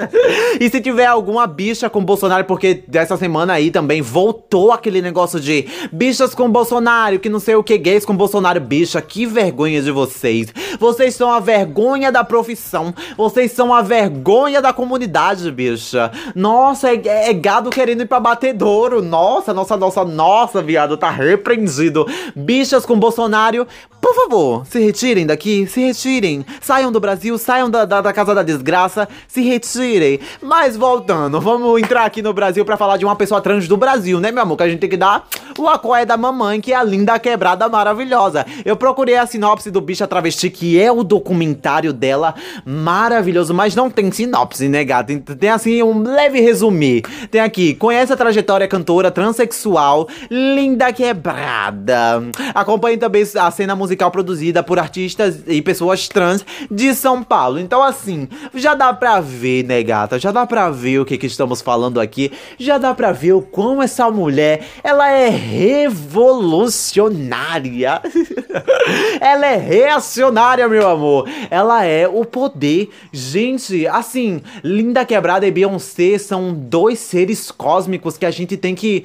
e 0.60 0.68
se 0.68 0.78
tiver 0.80 1.06
alguma 1.06 1.46
bicha 1.46 1.88
com 1.88 2.04
Bolsonaro, 2.04 2.44
porque 2.44 2.84
dessa 2.86 3.16
semana 3.16 3.54
aí 3.54 3.70
também 3.70 4.02
voltou 4.02 4.72
aquele 4.72 5.00
negócio 5.00 5.40
de 5.40 5.66
bichas 5.90 6.34
com 6.34 6.50
Bolsonaro, 6.50 7.18
que 7.18 7.30
não 7.30 7.40
sei 7.40 7.54
o 7.54 7.64
que, 7.64 7.78
gays 7.78 8.04
com 8.04 8.14
Bolsonaro. 8.14 8.60
Bicha, 8.60 9.00
que 9.00 9.24
vergonha 9.24 9.80
de 9.80 9.90
vocês. 9.90 10.52
Vocês 10.78 11.14
são 11.14 11.32
a 11.32 11.40
vergonha 11.40 12.12
da 12.12 12.22
profissão. 12.22 12.92
Vocês 13.16 13.52
são 13.52 13.72
a 13.72 13.80
vergonha 13.80 14.60
da 14.60 14.74
comunidade, 14.74 15.50
bicha. 15.50 16.10
Nossa, 16.34 16.90
é, 16.90 17.30
é 17.30 17.32
gado 17.32 17.70
querendo 17.70 18.02
ir 18.02 18.06
pra 18.06 18.20
batedouro. 18.20 19.00
Nossa, 19.00 19.54
nossa, 19.54 19.76
nossa, 19.78 20.04
nossa, 20.04 20.62
viado, 20.62 20.96
tá 20.98 21.10
repreendido. 21.10 22.06
Bichas 22.34 22.84
com 22.84 22.98
Bolsonaro, 22.98 23.66
por 24.06 24.14
favor, 24.14 24.64
se 24.66 24.78
retirem 24.78 25.26
daqui, 25.26 25.66
se 25.66 25.80
retirem. 25.80 26.46
Saiam 26.60 26.92
do 26.92 27.00
Brasil, 27.00 27.36
saiam 27.36 27.68
da, 27.68 27.84
da, 27.84 28.00
da 28.00 28.12
casa 28.12 28.36
da 28.36 28.44
desgraça, 28.44 29.08
se 29.26 29.40
retirem. 29.42 30.20
Mas 30.40 30.76
voltando, 30.76 31.40
vamos 31.40 31.82
entrar 31.82 32.04
aqui 32.04 32.22
no 32.22 32.32
Brasil 32.32 32.64
pra 32.64 32.76
falar 32.76 32.98
de 32.98 33.04
uma 33.04 33.16
pessoa 33.16 33.40
trans 33.40 33.66
do 33.66 33.76
Brasil, 33.76 34.20
né, 34.20 34.30
meu 34.30 34.44
amor? 34.44 34.58
Que 34.58 34.62
a 34.62 34.68
gente 34.68 34.78
tem 34.78 34.88
que 34.88 34.96
dar 34.96 35.26
o 35.58 35.66
acoé 35.66 36.04
da 36.04 36.16
mamãe, 36.16 36.60
que 36.60 36.72
é 36.72 36.76
a 36.76 36.84
linda 36.84 37.18
quebrada 37.18 37.68
maravilhosa. 37.68 38.46
Eu 38.64 38.76
procurei 38.76 39.16
a 39.16 39.26
sinopse 39.26 39.72
do 39.72 39.80
Bicha 39.80 40.06
Travesti, 40.06 40.50
que 40.50 40.80
é 40.80 40.92
o 40.92 41.02
documentário 41.02 41.92
dela, 41.92 42.36
maravilhoso, 42.64 43.52
mas 43.52 43.74
não 43.74 43.90
tem 43.90 44.12
sinopse, 44.12 44.68
né, 44.68 44.84
gata? 44.84 45.18
Tem 45.18 45.50
assim 45.50 45.82
um 45.82 46.04
leve 46.04 46.40
resumir. 46.40 47.02
Tem 47.28 47.40
aqui, 47.40 47.74
conhece 47.74 48.12
a 48.12 48.16
trajetória 48.16 48.68
cantora 48.68 49.10
transexual, 49.10 50.06
linda 50.30 50.92
quebrada. 50.92 52.22
Acompanhe 52.54 52.96
também 52.96 53.24
a 53.36 53.50
cena 53.50 53.74
musical 53.74 53.95
produzida 54.10 54.62
por 54.62 54.78
artistas 54.78 55.42
e 55.46 55.62
pessoas 55.62 56.06
trans 56.08 56.44
de 56.70 56.94
São 56.94 57.22
Paulo. 57.22 57.58
Então, 57.58 57.82
assim, 57.82 58.28
já 58.54 58.74
dá 58.74 58.92
pra 58.92 59.18
ver, 59.20 59.64
né, 59.64 59.82
gata? 59.82 60.18
Já 60.18 60.30
dá 60.30 60.44
pra 60.46 60.68
ver 60.70 61.00
o 61.00 61.04
que, 61.04 61.18
que 61.18 61.26
estamos 61.26 61.62
falando 61.62 62.00
aqui. 62.00 62.30
Já 62.58 62.78
dá 62.78 62.94
pra 62.94 63.12
ver 63.12 63.32
o 63.32 63.42
quão 63.42 63.82
essa 63.82 64.08
mulher, 64.10 64.64
ela 64.84 65.10
é 65.10 65.28
revolucionária. 65.28 68.00
ela 69.20 69.46
é 69.46 69.56
reacionária, 69.56 70.68
meu 70.68 70.88
amor. 70.88 71.28
Ela 71.50 71.84
é 71.84 72.06
o 72.06 72.24
poder. 72.24 72.90
Gente, 73.12 73.84
assim, 73.86 74.40
Linda 74.62 75.04
Quebrada 75.04 75.46
e 75.46 75.50
Beyoncé 75.50 76.18
são 76.18 76.54
dois 76.54 76.98
seres 76.98 77.50
cósmicos 77.50 78.18
que 78.18 78.26
a 78.26 78.30
gente 78.30 78.56
tem 78.56 78.74
que 78.74 79.04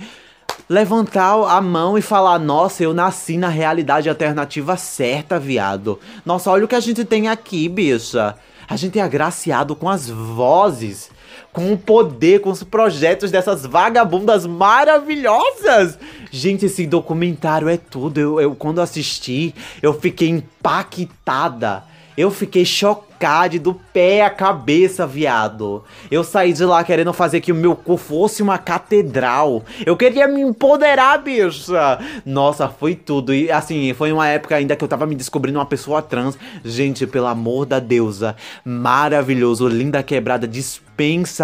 levantar 0.69 1.34
a 1.49 1.60
mão 1.60 1.97
e 1.97 2.01
falar: 2.01 2.39
Nossa, 2.39 2.84
eu 2.84 2.93
nasci 2.93 3.38
na 3.38 3.49
realidade 3.49 4.10
alternativa 4.10 4.77
certa, 4.77 5.39
viado. 5.39 5.99
Nossa, 6.25 6.49
olha 6.49 6.65
o 6.65 6.67
que 6.67 6.75
a 6.75 6.80
gente 6.80 7.04
tem 7.04 7.27
aqui, 7.27 7.67
bicha. 7.67 8.36
A 8.69 8.77
gente 8.77 8.97
é 8.97 9.01
agraciado 9.01 9.75
com 9.75 9.89
as 9.89 10.10
vozes, 10.10 11.12
com 11.51 11.73
o 11.73 11.77
poder, 11.77 12.39
com 12.39 12.49
os 12.49 12.63
projetos 12.63 13.30
dessas 13.30 13.65
vagabundas 13.65 14.45
maravilhosas. 14.45 15.99
Gente, 16.32 16.67
esse 16.67 16.88
documentário 16.88 17.67
é 17.67 17.75
tudo. 17.75 18.17
Eu, 18.17 18.39
eu 18.39 18.56
quando 18.56 18.80
assisti, 18.80 19.54
eu 19.82 19.93
fiquei 19.93 20.30
impactada. 20.30 21.84
Eu 22.15 22.32
fiquei 22.32 22.63
chocada 22.63 23.11
do 23.60 23.73
pé 23.73 24.23
à 24.23 24.29
cabeça, 24.29 25.05
viado. 25.05 25.84
Eu 26.10 26.23
saí 26.23 26.53
de 26.53 26.65
lá 26.65 26.84
querendo 26.84 27.13
fazer 27.13 27.39
que 27.39 27.51
o 27.51 27.55
meu 27.55 27.75
cu 27.75 27.97
fosse 27.97 28.41
uma 28.41 28.57
catedral. 28.57 29.63
Eu 29.86 29.95
queria 29.95 30.27
me 30.27 30.41
empoderar, 30.41 31.19
bicha. 31.19 31.99
Nossa, 32.25 32.67
foi 32.67 32.95
tudo. 32.95 33.34
E 33.34 33.51
assim, 33.51 33.93
foi 33.93 34.12
uma 34.12 34.27
época 34.27 34.55
ainda 34.55 34.75
que 34.75 34.84
eu 34.84 34.88
tava 34.88 35.05
me 35.05 35.15
descobrindo 35.15 35.60
uma 35.60 35.65
pessoa 35.65 36.01
trans. 36.01 36.38
Gente, 36.65 37.05
pelo 37.05 37.27
amor 37.27 37.65
da 37.65 37.79
deusa. 37.79 38.36
Maravilhoso, 38.65 39.67
linda 39.67 40.01
quebrada, 40.01 40.47
dispensa 40.47 40.91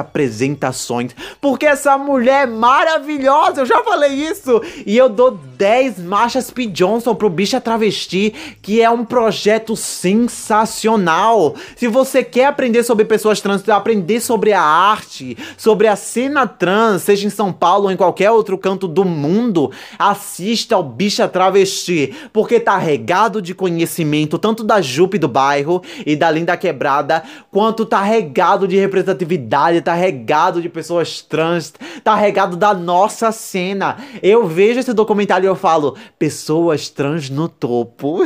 apresentações. 0.02 1.16
Porque 1.42 1.66
essa 1.66 1.98
mulher 1.98 2.44
é 2.44 2.46
maravilhosa. 2.46 3.62
Eu 3.62 3.66
já 3.66 3.84
falei 3.84 4.14
isso. 4.14 4.62
E 4.86 4.96
eu 4.98 5.10
dou 5.10 5.32
10 5.32 6.00
marchas 6.00 6.52
P. 6.52 6.68
Johnson 6.68 7.16
pro 7.16 7.30
Bicha 7.30 7.60
Travesti, 7.60 8.34
que 8.62 8.82
é 8.82 8.90
um 8.90 9.04
projeto 9.04 9.76
sensacional. 9.76 11.56
Se 11.76 11.88
você 11.88 12.24
quer 12.24 12.46
aprender 12.46 12.84
sobre 12.84 13.06
pessoas 13.06 13.42
trans, 13.42 13.68
aprender 13.70 14.20
sobre 14.20 14.54
a 14.54 14.62
arte, 14.62 15.38
sobre 15.58 15.88
a 15.88 15.96
cena 15.96 16.48
trans, 16.48 17.04
seja 17.04 17.28
em 17.28 17.30
São 17.30 17.52
Paulo 17.52 17.86
ou 17.86 17.92
em 17.92 17.98
qualquer 17.98 18.32
outro 18.32 18.58
canto 18.58 18.88
do 18.88 19.04
mundo, 19.04 19.72
assista 19.98 20.76
ao 20.76 20.84
Bicha 20.84 21.28
Travesti, 21.28 22.16
porque 22.32 22.60
tá 22.60 22.78
regado 22.78 23.42
de 23.42 23.54
conhecimento 23.54 24.38
tanto 24.38 24.64
da 24.64 24.82
Jupe 24.82 25.18
do 25.18 25.28
bairro 25.28 25.82
e 26.06 26.16
da 26.16 26.32
Linda 26.32 26.56
Quebrada, 26.58 27.24
quanto 27.52 27.86
tá 27.86 28.02
regado 28.02 28.68
de 28.68 28.78
representatividade, 28.78 29.82
tá 29.82 29.94
regado 29.94 30.62
de 30.62 30.70
pessoas 30.70 31.22
trans, 31.22 31.74
tá 32.04 32.16
regado 32.16 32.56
da 32.56 32.74
nossa 32.74 33.32
cena. 33.32 33.98
Eu 34.22 34.48
vejo 34.48 34.80
esse 34.80 34.94
documentário 34.94 35.46
e 35.46 35.50
eu 35.50 35.56
falo, 35.56 35.96
pessoas 36.18 36.90
trans 36.90 37.30
no 37.30 37.50
topo. 37.50 38.20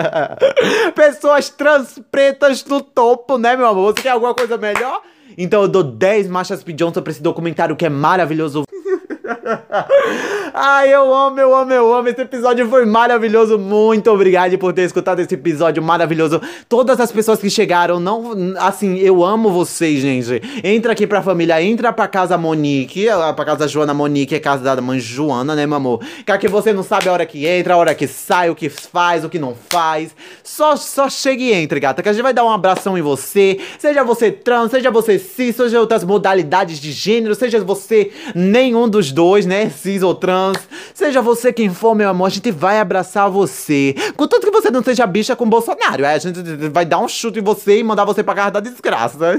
pessoas 0.94 1.48
trans 1.48 2.00
pretas 2.10 2.49
no 2.68 2.80
topo, 2.80 3.38
né, 3.38 3.56
meu 3.56 3.66
amor? 3.66 3.94
Você 3.94 4.02
quer 4.02 4.10
alguma 4.10 4.34
coisa 4.34 4.56
melhor? 4.56 5.02
Então 5.38 5.62
eu 5.62 5.68
dou 5.68 5.82
10 5.82 6.28
marchas 6.28 6.62
P. 6.62 6.72
Johnson 6.72 7.02
pra 7.02 7.10
esse 7.12 7.22
documentário 7.22 7.76
que 7.76 7.86
é 7.86 7.88
maravilhoso. 7.88 8.64
Ai, 10.54 10.92
eu 10.92 11.14
amo, 11.14 11.40
eu 11.40 11.54
amo, 11.54 11.72
eu 11.72 11.94
amo. 11.94 12.08
Esse 12.08 12.22
episódio 12.22 12.68
foi 12.68 12.84
maravilhoso. 12.84 13.58
Muito 13.58 14.10
obrigado 14.10 14.56
por 14.58 14.72
ter 14.72 14.82
escutado 14.82 15.20
esse 15.20 15.34
episódio 15.34 15.82
maravilhoso. 15.82 16.40
Todas 16.68 17.00
as 17.00 17.10
pessoas 17.12 17.40
que 17.40 17.50
chegaram, 17.50 18.00
não. 18.00 18.54
Assim, 18.58 18.98
eu 18.98 19.24
amo 19.24 19.50
vocês, 19.50 20.00
gente. 20.00 20.42
Entra 20.62 20.92
aqui 20.92 21.06
pra 21.06 21.22
família, 21.22 21.62
entra 21.62 21.92
pra 21.92 22.08
casa 22.08 22.36
Monique, 22.36 23.06
pra 23.34 23.44
casa 23.44 23.68
Joana 23.68 23.94
Monique, 23.94 24.34
é 24.34 24.40
casa 24.40 24.62
da 24.62 24.80
mãe 24.80 24.98
Joana, 24.98 25.54
né, 25.54 25.66
meu 25.66 25.76
amor? 25.76 26.00
Que 26.24 26.32
aqui 26.32 26.48
você 26.48 26.72
não 26.72 26.82
sabe 26.82 27.08
a 27.08 27.12
hora 27.12 27.26
que 27.26 27.46
entra, 27.46 27.74
a 27.74 27.76
hora 27.76 27.94
que 27.94 28.06
sai, 28.06 28.50
o 28.50 28.54
que 28.54 28.68
faz, 28.68 29.24
o 29.24 29.28
que 29.28 29.38
não 29.38 29.54
faz. 29.68 30.14
Só, 30.42 30.76
só 30.76 31.08
chega 31.08 31.42
e 31.42 31.52
entra, 31.52 31.78
gata, 31.78 32.02
que 32.02 32.08
a 32.08 32.12
gente 32.12 32.22
vai 32.22 32.32
dar 32.32 32.44
um 32.44 32.50
abração 32.50 32.96
em 32.96 33.02
você. 33.02 33.58
Seja 33.78 34.02
você 34.02 34.30
trans, 34.30 34.70
seja 34.70 34.90
você 34.90 35.18
cis, 35.18 35.56
seja 35.56 35.80
outras 35.80 36.04
modalidades 36.04 36.78
de 36.78 36.92
gênero, 36.92 37.34
seja 37.34 37.60
você 37.60 38.10
nenhum 38.34 38.88
dos 38.88 38.99
dois, 39.08 39.46
né? 39.46 39.70
Cis 39.70 40.02
ou 40.02 40.14
trans. 40.14 40.58
Seja 40.92 41.22
você 41.22 41.52
quem 41.52 41.72
for, 41.72 41.94
meu 41.94 42.08
amor, 42.08 42.26
a 42.26 42.30
gente 42.30 42.50
vai 42.50 42.80
abraçar 42.80 43.30
você. 43.30 43.94
Contanto 44.16 44.42
que 44.42 44.50
você 44.50 44.70
não 44.70 44.82
seja 44.82 45.06
bicha 45.06 45.36
com 45.36 45.48
Bolsonaro. 45.48 46.04
É, 46.04 46.14
a 46.14 46.18
gente 46.18 46.40
vai 46.68 46.84
dar 46.84 46.98
um 46.98 47.06
chute 47.08 47.38
em 47.38 47.42
você 47.42 47.78
e 47.78 47.84
mandar 47.84 48.04
você 48.04 48.22
pra 48.22 48.34
casa 48.34 48.50
da 48.50 48.60
desgraça. 48.60 49.38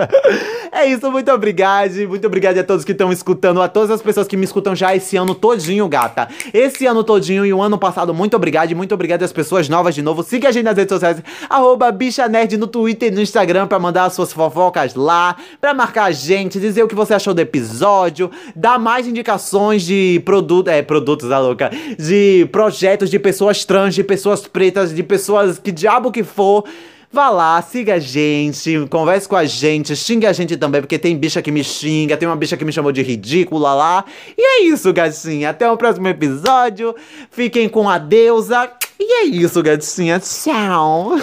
é 0.72 0.86
isso, 0.86 1.10
muito 1.10 1.30
obrigado. 1.30 1.94
Muito 2.08 2.26
obrigado 2.26 2.58
a 2.58 2.64
todos 2.64 2.84
que 2.84 2.92
estão 2.92 3.12
escutando, 3.12 3.62
a 3.62 3.68
todas 3.68 3.90
as 3.90 4.02
pessoas 4.02 4.26
que 4.26 4.36
me 4.36 4.44
escutam 4.44 4.74
já 4.74 4.94
esse 4.94 5.16
ano 5.16 5.34
todinho, 5.34 5.88
gata. 5.88 6.28
Esse 6.52 6.86
ano 6.86 7.04
todinho 7.04 7.46
e 7.46 7.52
o 7.52 7.62
ano 7.62 7.78
passado, 7.78 8.12
muito 8.12 8.34
obrigado. 8.34 8.74
Muito 8.74 8.94
obrigado 8.94 9.22
às 9.22 9.32
pessoas 9.32 9.68
novas 9.68 9.94
de 9.94 10.02
novo. 10.02 10.22
Siga 10.22 10.48
a 10.48 10.52
gente 10.52 10.64
nas 10.64 10.76
redes 10.76 10.92
sociais, 10.92 11.22
arroba 11.48 11.90
bicha 11.92 12.26
nerd 12.28 12.56
no 12.56 12.66
Twitter 12.66 13.12
e 13.12 13.14
no 13.14 13.20
Instagram 13.20 13.66
pra 13.66 13.78
mandar 13.78 14.04
as 14.04 14.12
suas 14.12 14.32
fofocas 14.32 14.94
lá, 14.94 15.36
pra 15.60 15.72
marcar 15.72 16.04
a 16.04 16.10
gente, 16.10 16.58
dizer 16.58 16.82
o 16.82 16.88
que 16.88 16.94
você 16.94 17.14
achou 17.14 17.32
do 17.32 17.40
episódio, 17.40 18.30
dar 18.54 18.78
mais 18.78 18.89
indicações 18.98 19.82
de 19.82 20.20
produto, 20.24 20.68
é, 20.68 20.82
produtos 20.82 21.28
da 21.28 21.38
louca, 21.38 21.70
de 21.98 22.48
projetos 22.50 23.10
de 23.10 23.18
pessoas 23.18 23.64
trans, 23.64 23.94
de 23.94 24.02
pessoas 24.02 24.46
pretas, 24.46 24.94
de 24.94 25.02
pessoas 25.02 25.58
que 25.58 25.70
diabo 25.70 26.10
que 26.10 26.22
for. 26.24 26.64
Vá 27.12 27.28
lá, 27.28 27.60
siga 27.60 27.94
a 27.94 27.98
gente, 27.98 28.86
converse 28.88 29.28
com 29.28 29.34
a 29.34 29.44
gente, 29.44 29.96
xingue 29.96 30.26
a 30.26 30.32
gente 30.32 30.56
também, 30.56 30.80
porque 30.80 30.96
tem 30.96 31.16
bicha 31.16 31.42
que 31.42 31.50
me 31.50 31.64
xinga, 31.64 32.16
tem 32.16 32.28
uma 32.28 32.36
bicha 32.36 32.56
que 32.56 32.64
me 32.64 32.72
chamou 32.72 32.92
de 32.92 33.02
ridícula 33.02 33.74
lá. 33.74 34.04
E 34.38 34.40
é 34.40 34.62
isso, 34.62 34.92
gatinha. 34.92 35.50
Até 35.50 35.68
o 35.68 35.76
próximo 35.76 36.06
episódio. 36.06 36.94
Fiquem 37.28 37.68
com 37.68 37.88
a 37.88 37.98
deusa. 37.98 38.70
E 39.00 39.12
é 39.12 39.24
isso, 39.24 39.60
gatinha. 39.60 40.20
Tchau. 40.20 41.16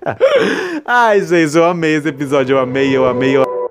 Ai, 0.86 1.20
gente, 1.20 1.58
eu 1.58 1.64
amei 1.64 1.96
esse 1.96 2.08
episódio. 2.08 2.54
Eu 2.54 2.60
amei, 2.60 2.96
eu 2.96 3.06
amei, 3.06 3.36
eu 3.36 3.61